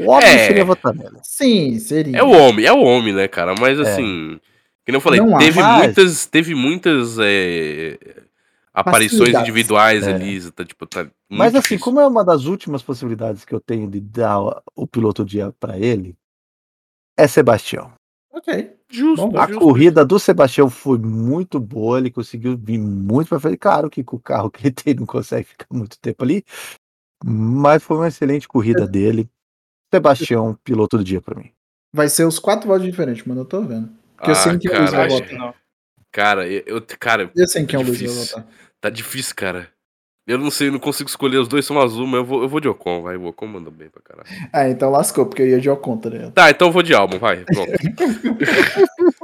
[0.07, 0.47] O óbvio É.
[0.47, 1.19] seria votar nele.
[1.23, 2.19] Sim, seria.
[2.19, 3.55] É o homem, é o homem, né, cara?
[3.59, 3.83] Mas É.
[3.83, 4.39] assim.
[4.87, 5.85] Que nem eu falei, Não teve mais.
[5.85, 6.27] muitas.
[6.27, 7.19] Teve muitas.
[7.21, 7.99] é,
[8.73, 10.13] aparições individuais É.
[10.15, 10.51] ali.
[10.53, 11.85] Tá, tipo, tá muito Mas assim, difícil.
[11.85, 15.53] como é uma das últimas possibilidades que eu tenho de dar o- o piloto dia
[15.59, 16.17] pra ele,
[17.19, 17.93] é Sebastião.
[18.33, 18.77] Ok.
[18.93, 19.61] Justo, Bom, A justo.
[19.61, 23.57] corrida do Sebastião foi muito boa, ele conseguiu vir muito pra frente.
[23.59, 26.45] Claro que com o carro que ele tem não consegue ficar muito tempo ali,
[27.25, 29.29] mas foi uma excelente corrida dele.
[29.93, 31.51] Sebastião, piloto do dia pra mim.
[31.93, 33.41] Vai ser os quatro votos diferentes, mano.
[33.41, 33.91] Eu tô vendo.
[34.17, 35.09] Porque eu Ah, sei que o Luiz vai
[36.13, 38.35] cara, eu, eu- cara, Eu sei quem é o Luiz
[38.81, 39.69] tá difícil, cara.
[40.27, 42.49] Eu não sei, eu não consigo escolher os dois são azul, mas eu vou, eu
[42.49, 43.17] vou de Ocon, vai.
[43.17, 44.29] O Ocon manda bem pra caralho.
[44.53, 46.33] Ah, então lascou, porque eu ia de Ocon, tá ligado?
[46.33, 47.45] Tá, então eu vou de álbum, vai.
[47.45, 47.73] Pronto.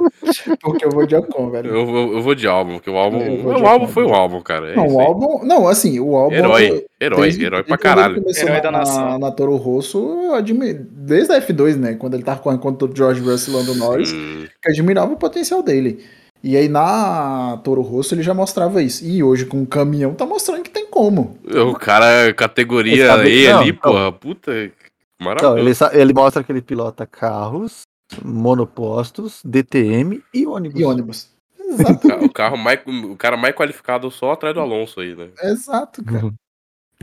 [0.61, 1.69] Porque eu vou de Ocon, velho.
[1.69, 3.19] Eu, vou- eu vou de álbum, porque o álbum.
[3.21, 4.71] Eu O álbum foi o álbum, cara.
[4.71, 5.45] É Não, o álbum.
[5.45, 6.35] Não, assim, o álbum.
[6.35, 8.23] Herói, herói, desde- herói pra caralho.
[8.35, 9.05] Herói na, da nação.
[9.11, 11.93] na, na Toro Rosso, eu admi- desde a F2, né?
[11.95, 15.17] Quando ele tava correndo contra o George Russell e Lando Norris, Hum, que admirava o
[15.17, 16.03] potencial dele.
[16.43, 19.05] E aí na Toro Rosso ele já mostrava isso.
[19.05, 21.37] E hoje com o caminhão tá mostrando que tem como.
[21.45, 23.91] o cara, categoria Ele sabe- E não, ali, então.
[23.91, 24.51] porra, puta.
[24.55, 24.71] Então,
[25.19, 25.57] Maravilhoso.
[25.59, 27.81] ele, sa- ele mostra que ele pilota carros,
[28.23, 30.79] monopostos, DTM e ônibus.
[30.79, 31.29] E ônibus.
[31.59, 35.27] Exato, O, carro mais, o cara mais qualificado só atrás do Alonso aí, né?
[35.43, 36.31] exato, cara.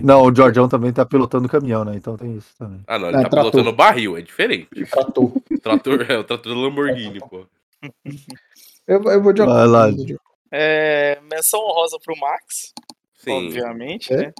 [0.00, 1.92] Não, o Georgião também tá pilotando caminhão, né?
[1.96, 2.80] Então tem isso também.
[2.86, 3.50] Ah, não, ele É, tá trator.
[3.52, 4.66] pilotando barril, é diferente.
[4.90, 5.24] Trator.
[5.36, 7.44] O trator, é o trator da Lamborghini, pô.
[8.86, 9.42] Eu, eu vou de.
[9.44, 10.18] Vai lá, eu.
[10.52, 12.72] É, menção honrosa pro Max,
[13.14, 13.46] Sim.
[13.48, 14.16] obviamente, É.
[14.16, 14.32] né?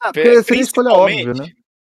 [0.00, 1.46] Ah, porque seria escolha óbvia, né?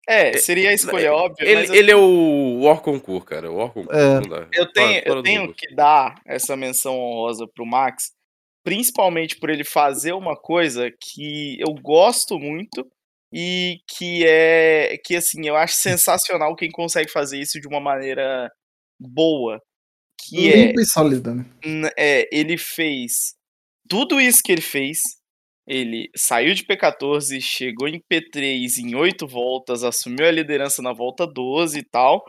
[0.08, 3.50] É, seria a escolha óbvia, Ele, mas ele é o Orconcourt, cara.
[3.50, 4.14] O Orconcourt, É.
[4.20, 4.48] não dá.
[4.54, 8.12] eu tenho, eu tenho que dar essa menção honrosa pro Max,
[8.64, 12.86] principalmente por ele fazer uma coisa que eu gosto muito
[13.32, 18.48] e que é que assim, eu acho sensacional quem consegue fazer isso de uma maneira
[18.98, 19.60] boa,
[20.28, 21.44] que é e sólida, né?
[21.96, 23.34] É, ele fez
[23.88, 24.98] tudo isso que ele fez.
[25.66, 31.26] Ele saiu de P14, chegou em P3 em 8 voltas, assumiu a liderança na volta
[31.26, 32.24] 12 e tal,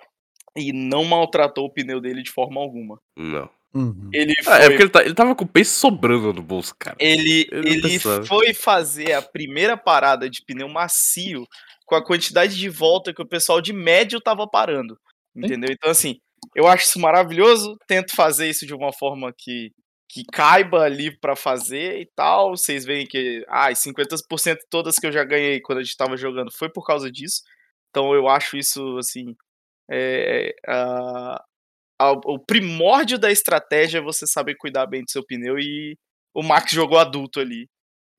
[0.56, 3.00] e não maltratou o pneu dele de forma alguma.
[3.16, 3.48] Não.
[3.76, 4.10] Uhum.
[4.12, 6.74] Ele Ah, foi, é porque ele, tá- ele tava com o peso sobrando no bolso,
[6.80, 6.95] cara.
[7.00, 11.45] ele, ele foi fazer a primeira parada de pneu macio
[11.86, 14.98] com a quantidade de volta que o pessoal de médio tava parando.
[15.36, 15.70] Entendeu?
[15.72, 16.16] Então, assim,
[16.56, 17.78] eu acho isso maravilhoso.
[17.88, 19.72] Tento fazer isso de uma forma que,
[20.10, 22.52] que caiba ali pra fazer e tal.
[22.56, 26.16] Vocês veem que, ah, as 50% todas que eu já ganhei quando a gente tava
[26.18, 27.42] jogando foi por causa disso.
[27.90, 29.36] Então, eu acho isso, assim,
[29.90, 31.42] é, a-
[32.00, 35.98] a- o primórdio da estratégia é você saber cuidar bem do seu pneu e
[36.34, 37.68] o Max jogou adulto ali.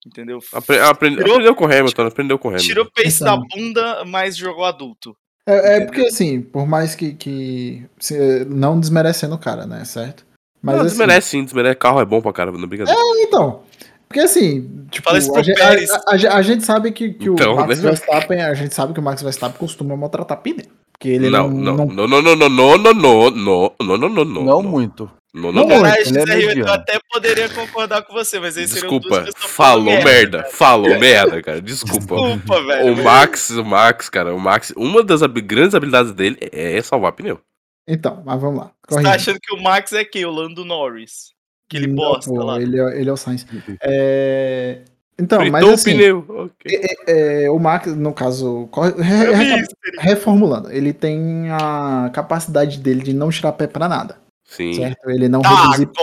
[0.06, 0.38] Entendeu?
[0.52, 2.66] Apre- aprende- Tirou- aprendeu com o Hamilton, aprendeu com o Hamilton.
[2.66, 5.16] Tirou o pace da bunda, mas jogou adulto.
[5.50, 9.84] É, é porque assim, por mais que, que se- não desmerecendo o cara, né?
[9.84, 10.26] Certo?
[10.62, 11.76] Mas não, assim, desmerece sim, desmerece.
[11.76, 13.00] Carro é bom pra caramba, não é brincadeira.
[13.20, 13.60] Então,
[14.08, 15.90] porque assim, tipo, Fala isso a, pro gente, Pérez.
[15.90, 17.88] a- a- a gente sabe que, que Então, o Max né?
[17.90, 20.66] Verstappen, a gente sabe que o Max Verstappen costuma maltratar pneu.
[20.92, 24.08] Porque ele não, não, não, não, não, não, não, não, não, não, não, não, não,
[24.08, 24.34] não, não, Não muito.
[24.34, 24.70] Não, Não não, não.
[24.70, 25.10] muito.
[25.34, 30.44] É Zé Rio, eu até poderia concordar com você, mas duas Desculpa, falou falando merda,
[30.44, 31.98] falou merda, cara, desculpa.
[32.16, 32.92] Desculpa, velho.
[32.92, 37.12] O Max, o Max, cara, o Max, uma das hab- grandes habilidades dele é salvar
[37.12, 37.38] pneu.
[37.86, 38.70] Então, mas vamos lá.
[38.88, 40.24] Você tá achando que o Max é quem?
[40.24, 41.32] O Lando Norris.
[41.68, 42.60] Que ele bosta pô, lá.
[42.60, 43.46] Ele, é- ele é o Sainz.
[43.82, 44.78] É,
[45.18, 46.24] Então, Fritou mas o assim, pneu.
[46.28, 46.80] ok.
[47.06, 49.66] é, o Max, no caso, corre- re- re-
[49.98, 54.16] reformulando, ele tem a capacidade dele de não tirar pé pra nada.
[54.48, 54.72] Sim.
[54.74, 55.08] certo?
[55.10, 55.96] Ele não Tá, reduz,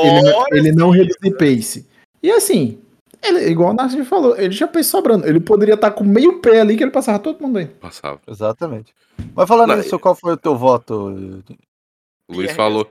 [0.52, 1.86] ele, ele não reduz pace.
[2.24, 2.80] E assim,
[3.22, 5.28] ele, igual o Narciso falou, ele já fez sobrando.
[5.28, 7.66] Ele poderia estar com meio pé ali que ele passava todo mundo aí.
[7.66, 8.22] Passava.
[8.28, 8.94] Exatamente.
[9.36, 11.44] Mas falando nisso, qual foi o teu voto?
[12.28, 12.90] O Luiz falou.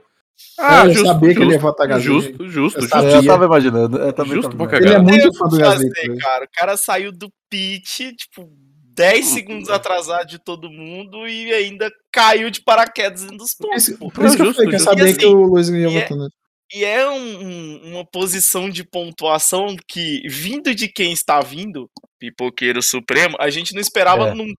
[0.59, 2.03] Ah, eu sabia que ele ia votar Gasly.
[2.03, 2.89] Justo, justo, Eu justo.
[2.89, 3.15] sabia.
[3.15, 3.97] Eu tava imaginando.
[3.97, 4.85] Eu Justo tava pra imaginando.
[4.85, 5.89] Ele é muito fã o do Gasly.
[5.95, 6.45] fazer, cara.
[6.45, 8.49] O cara saiu do pit, tipo,
[8.93, 13.89] 10 segundos atrasado de todo mundo e ainda caiu de paraquedas dentro dos Por pontos.
[13.99, 14.09] pô.
[14.09, 15.83] por isso que eu Justo, falei que eu sabia assim, que o Luiz ia e
[15.97, 16.29] é- votar nele.
[16.73, 17.13] E é um-
[17.43, 21.87] um- uma posição de pontuação que, vindo de quem está vindo,
[22.17, 24.33] Pipoqueiro Supremo, a gente não esperava É.
[24.33, 24.55] nunca.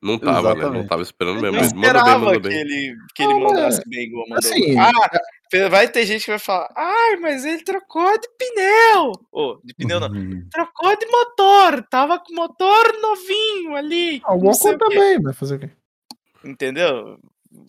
[0.00, 0.64] Não tava, né?
[0.70, 1.56] Não tava esperando Não mesmo.
[1.58, 2.58] Mas manda bem, esperava manda que bem.
[2.58, 4.38] ele, que ele Não, mas, mandasse bem igual mandou.
[4.50, 9.12] assim, ah, vai ter gente que vai falar, ai, mas ele trocou de pneu.
[9.32, 10.08] Ô, de pneu não.
[10.08, 10.46] Uhum.
[10.52, 14.20] Trocou de motor, tava com motor novinho ali.
[14.24, 15.70] Ah, o não Ocon também, vai fazer o quê?
[16.44, 17.18] Entendeu?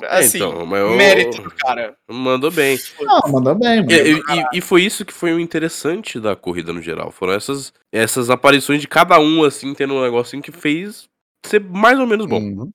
[0.03, 1.95] É, Assim, então, mas eu- mérito do cara.
[2.09, 2.77] Mandou bem.
[2.99, 3.91] Não, mandou bem, mano.
[3.91, 7.11] E, e- e- e foi isso que foi o interessante da corrida no geral.
[7.11, 11.07] Foram essas, essas aparições de cada um, assim, tendo um negocinho que fez
[11.45, 12.39] ser mais ou menos bom.
[12.41, 12.71] Uhum.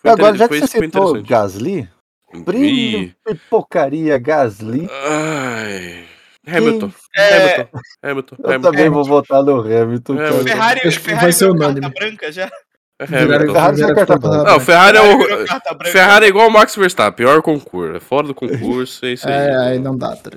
[0.00, 1.28] Foi Agora, já foi que você foi citou interessante.
[1.28, 1.88] Gasly,
[2.44, 6.04] brilho, Ih, pipocaria Gasly, Ai.
[6.46, 6.92] Hamilton.
[7.16, 7.78] É, Hamilton.
[8.02, 8.36] Hamilton.
[8.38, 8.70] eu Hamilton.
[8.70, 10.20] também vou votar no Hamilton.
[10.20, 10.42] É.
[10.44, 11.88] Ferrari, Acho que Ferrari vai ser unânime.
[11.90, 12.50] branca já.
[12.98, 13.06] É.
[13.06, 13.46] Ferrari.
[14.44, 15.18] Não, Ferrari é o.
[15.18, 15.84] branca.
[15.86, 17.96] Ferrari é igual o Max Verstappen, pior concurso.
[17.96, 19.34] É fora do concurso, é isso aí.
[19.34, 20.30] É, aí não dá, tá?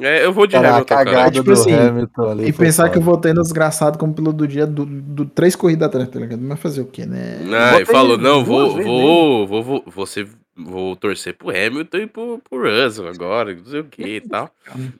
[0.00, 1.04] É, eu vou de Hamilton, cara.
[1.04, 2.46] cagada Tipo assim, Hamilton ali.
[2.48, 5.88] E pensar que eu votei no desgraçado como piloto do dia do, do três corridas
[5.88, 6.40] atrás, tá ligado?
[6.40, 7.40] Mas fazer o quê, né?
[7.52, 11.50] Ah, Botei e falou, não, vou, vezes, vou, vou, vou, vou, ser- vou torcer pro
[11.50, 14.48] Hamilton e pro, pro Russell agora, não sei o que e tal.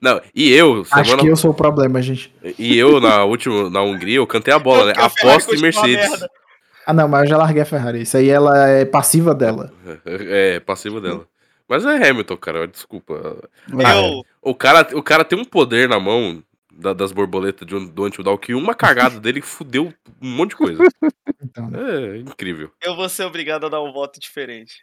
[0.01, 2.35] Não, e eu, Acho semana, que eu sou o problema, gente.
[2.59, 4.95] e eu na última, na Hungria, eu cantei a bola, né?
[4.95, 6.27] Porque a Ferrari Aposta em Mercedes.
[6.89, 8.01] Ah, não, mas eu já larguei a Ferrari.
[8.01, 9.71] Isso aí ela é passiva dela.
[10.07, 11.27] É, passivo dela.
[11.69, 13.47] Mas é Hamilton, cara, desculpa.
[13.85, 17.75] Ah, Eu, O cara, o cara tem um poder na mão da- das borboletas de,
[17.77, 20.79] um- do Antildal que uma cagada dele fudeu um monte de coisa.
[21.41, 22.71] Então, É incrível.
[22.83, 24.81] eu vou ser obrigado a dar um voto diferente.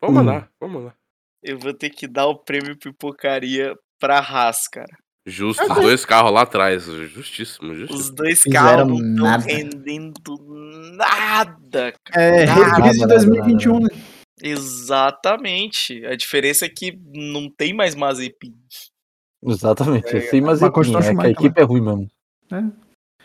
[0.00, 0.26] Vamos Hum.
[0.26, 0.94] lá, vamos lá.
[1.42, 4.96] Eu vou ter que dar o prêmio pipocaria pra Haas, cara.
[5.24, 6.84] Justo, dois carros lá atrás.
[6.84, 7.98] Justíssimo, justíssimo.
[8.00, 9.44] Os dois Fizeram carros não estão nada.
[9.44, 10.36] rendendo
[10.96, 12.22] nada, cara.
[12.22, 13.88] é reprise de nada, 2021, né?
[14.42, 16.04] Exatamente.
[16.06, 18.52] A diferença é que não tem mais Mazepin.
[19.44, 22.10] Exatamente, é sem mas Mazepin, é que a equipe é ruim mesmo.
[22.52, 22.64] É.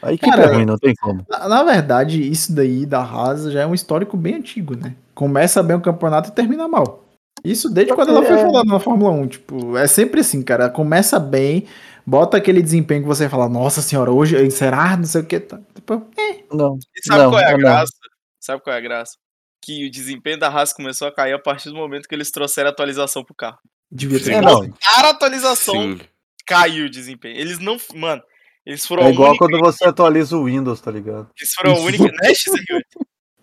[0.01, 1.25] A equipe Cara, é ruim, não tem como.
[1.27, 4.95] Na, na verdade, isso daí da Haas já é um histórico bem antigo, né?
[5.15, 7.03] Começa bem o campeonato e termina mal.
[7.51, 8.41] Isso desde quando ela foi É.
[8.41, 9.27] falando na Fórmula 1.
[9.27, 10.69] Tipo, é sempre assim, cara.
[10.69, 11.65] Começa bem,
[12.05, 14.95] bota aquele desempenho que você fala, nossa senhora, hoje será?
[14.97, 15.39] Não sei o que.
[15.39, 15.59] Tá.
[15.75, 16.05] Tipo,
[16.51, 16.77] Não.
[16.95, 17.57] E sabe Não, qual é a não.
[17.59, 17.93] graça?
[18.39, 19.13] Sabe qual é a graça?
[19.61, 22.69] Que o desempenho da Haas começou a cair a partir do momento que eles trouxeram
[22.69, 23.57] a atualização pro carro.
[23.91, 24.33] devia ter.
[24.33, 24.69] É, não.
[24.81, 25.99] Cara, a atualização Sim.
[26.45, 27.35] caiu o desempenho.
[27.37, 27.77] Eles não.
[27.95, 28.21] Mano,
[28.65, 29.45] eles foram É igual única.
[29.47, 31.29] quando você atualiza o Windows, tá ligado?
[31.37, 32.03] Eles foram a única.
[32.03, 32.83] Né, XR8?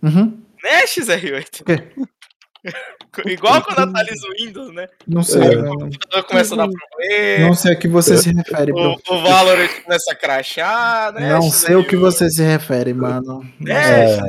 [0.02, 0.38] Uhum.
[0.62, 1.62] Né, XR8?
[2.64, 3.28] O?
[3.28, 4.88] Igual quando atualiza o Windows, né?
[5.06, 5.42] Não sei.
[5.42, 5.56] É.
[5.56, 7.46] não, O computador começa a dar problema.
[7.48, 8.72] não sei a que você se refere.
[8.72, 11.28] O, o Valorant começa a crachar, né?
[11.34, 11.50] Não XR8?
[11.52, 13.42] sei o que você se refere, mano.
[13.66, 14.20] É, É,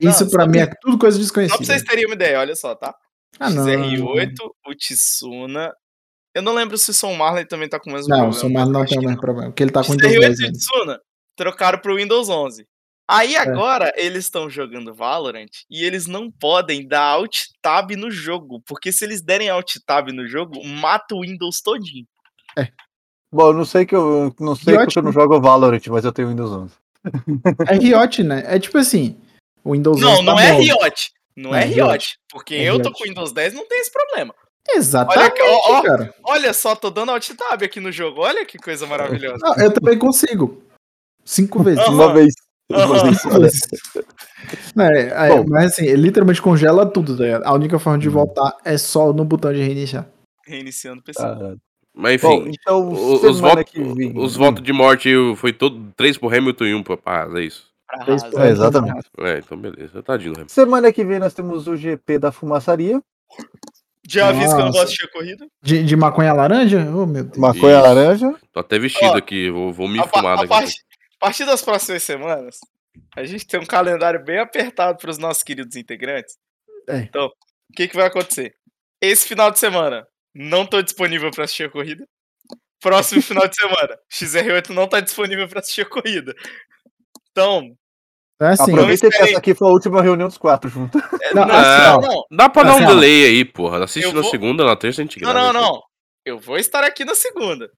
[0.00, 1.64] Isso Não, pra mim é tudo coisa Só pra desconhecida.
[1.64, 2.94] vocês terem uma ideia, olha só, tá?
[3.40, 3.64] Ah, não.
[3.66, 4.34] XR8,
[4.66, 5.72] o Tsuna.
[6.34, 8.40] Eu não lembro se o Son Marley também tá com o mesmo Não, o problema.
[8.40, 9.50] Somar não tem o mesmo problema.
[9.50, 10.52] Porque ele tá com Windows XR8 10 e o.
[10.52, 11.00] Tsuna
[11.36, 12.64] trocaram pro Windows 11.
[13.10, 13.38] Aí É.
[13.38, 18.92] agora eles estão jogando Valorant e eles não podem dar Alt Tab no jogo, porque
[18.92, 22.06] se eles derem Alt Tab no jogo, mata o Windows todinho.
[23.32, 26.04] Bom, eu não sei que eu não sei Riot, porque eu não jogo Valorant, mas
[26.04, 26.74] eu tenho Windows 11.
[27.68, 28.42] É Riot, né?
[28.46, 29.18] É tipo assim,
[29.64, 30.58] o Windows Não, 11 tá não é bom.
[30.60, 31.10] Riot.
[31.36, 31.80] Não é É Riot.
[31.90, 32.98] Riot, porque É eu tô Riot.
[32.98, 34.34] com Windows 10 não tem esse problema.
[34.70, 35.82] Exatamente, Olha ó, ó.
[35.82, 36.14] cara.
[36.24, 38.20] Olha só, tô dando Alt Tab aqui no jogo.
[38.20, 39.38] Olha que coisa maravilhosa.
[39.40, 40.62] Não, eu também consigo.
[41.24, 41.80] Cinco vezes.
[41.80, 41.94] Aham.
[41.94, 42.34] Uma vez.
[44.74, 45.44] Não, é, é, Bom.
[45.48, 47.44] mas assim, ele literalmente congela tudo, tá ligado?
[47.44, 48.12] A única forma de Hum.
[48.12, 50.06] voltar é só no botão de reiniciar.
[50.46, 51.22] Reiniciando o PC.
[51.22, 51.54] Ah,
[51.94, 53.40] Mas Bom, enfim, então, o- os,
[53.70, 54.12] que vem.
[54.16, 57.66] os votos de morte foi todo três pro Hamilton e um pro Paz, é isso.
[58.36, 59.08] É, exatamente.
[59.18, 60.02] É, então beleza.
[60.02, 60.48] Tadinho Hamilton.
[60.52, 63.00] Semana que vem nós temos o GP da fumaçaria.
[64.06, 65.46] Já aviso que eu não gosto de corrida.
[65.62, 66.86] De, de maconha laranja?
[66.94, 67.36] Oh, meu Deus.
[67.36, 67.82] Maconha Isso.
[67.82, 68.34] laranja.
[68.52, 70.48] Tô até vestido Ó, aqui, vou, vou me A, fumar a daqui.
[70.48, 70.74] partir,
[71.20, 72.58] a partir das próximas semanas,
[73.16, 76.36] a gente tem um calendário bem apertado para os nossos queridos integrantes.
[76.88, 76.98] É.
[76.98, 78.54] Então, o que, que vai acontecer?
[79.00, 82.06] Esse final de semana, não tô disponível para assistir a corrida.
[82.80, 86.34] Próximo final de semana, XR8 não tá disponível para assistir a corrida.
[87.30, 87.76] Então,
[88.40, 89.30] É assim, Aproveita que esperei.
[89.32, 91.00] essa aqui foi a última reunião dos quatro juntos.
[91.22, 92.88] é, Não, não, assim, não, não, Dá pra dar Assim, um ó.
[92.90, 93.84] delay aí, porra.
[93.84, 95.52] Assiste Eu na vou- segunda, na terça a gente não, grava.
[95.52, 95.82] não, não.
[96.24, 97.70] Eu vou estar aqui na segunda.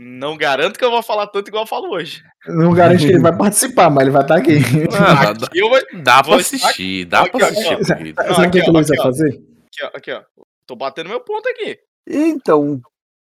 [0.00, 2.22] Não garanto que eu vou falar tanto igual eu falo hoje.
[2.46, 5.40] Não garanto que ele vai participar, mas ele vai tá estar ah, aqui.
[5.40, 7.74] Dá, eu vou, dá pra assistir, dá aqui, pra assistir.
[7.74, 9.42] Aqui, Sabe o que o Luiz vai fazer?
[9.66, 10.22] Aqui, aqui, ó.
[10.68, 11.76] Tô batendo meu ponto aqui.
[12.08, 12.80] Então,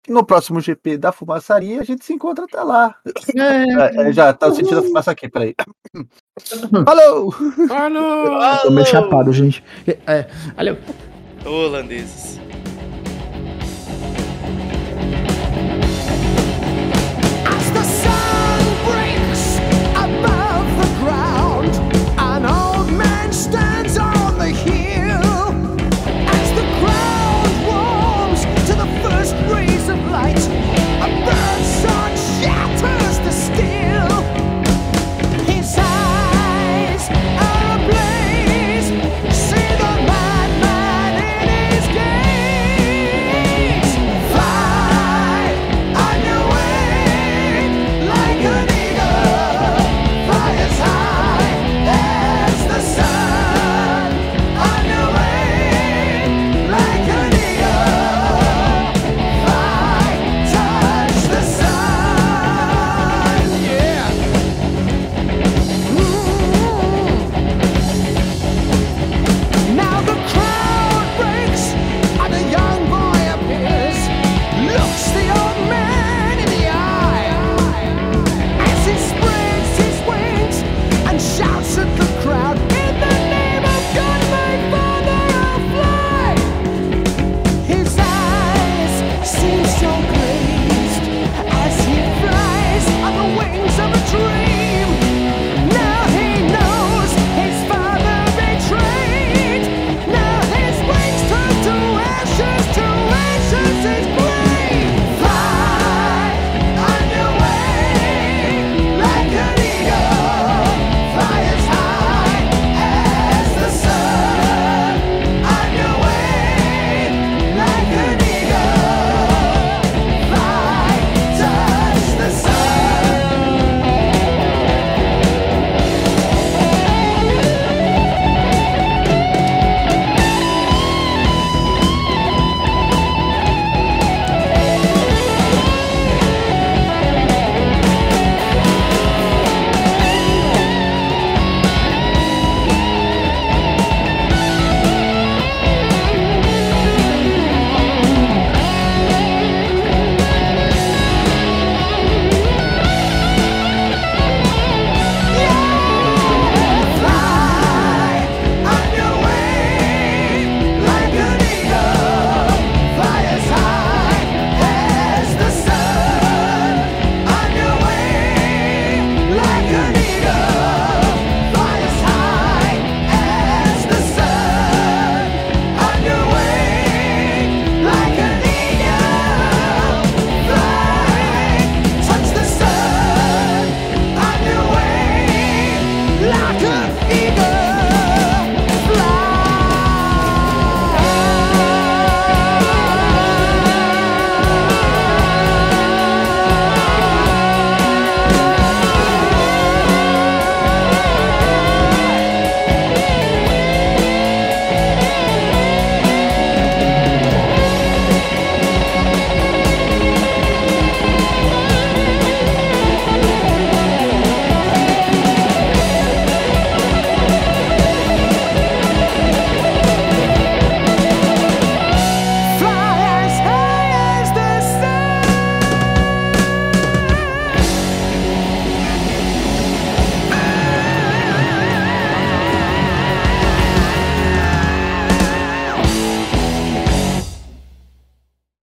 [0.09, 2.93] no próximo GP da fumaçaria, a gente se encontra até lá.
[3.37, 4.01] É.
[4.01, 4.87] É, é já tá sentindo a uhum.
[4.87, 5.55] fumaça aqui, peraí.
[6.85, 7.31] Falou?
[7.69, 8.59] Falou?
[8.63, 9.63] Tô meio chapado, gente.
[9.87, 9.97] É.
[10.07, 10.27] é.
[10.57, 10.77] Valeu!
[11.45, 12.41] Holandeses.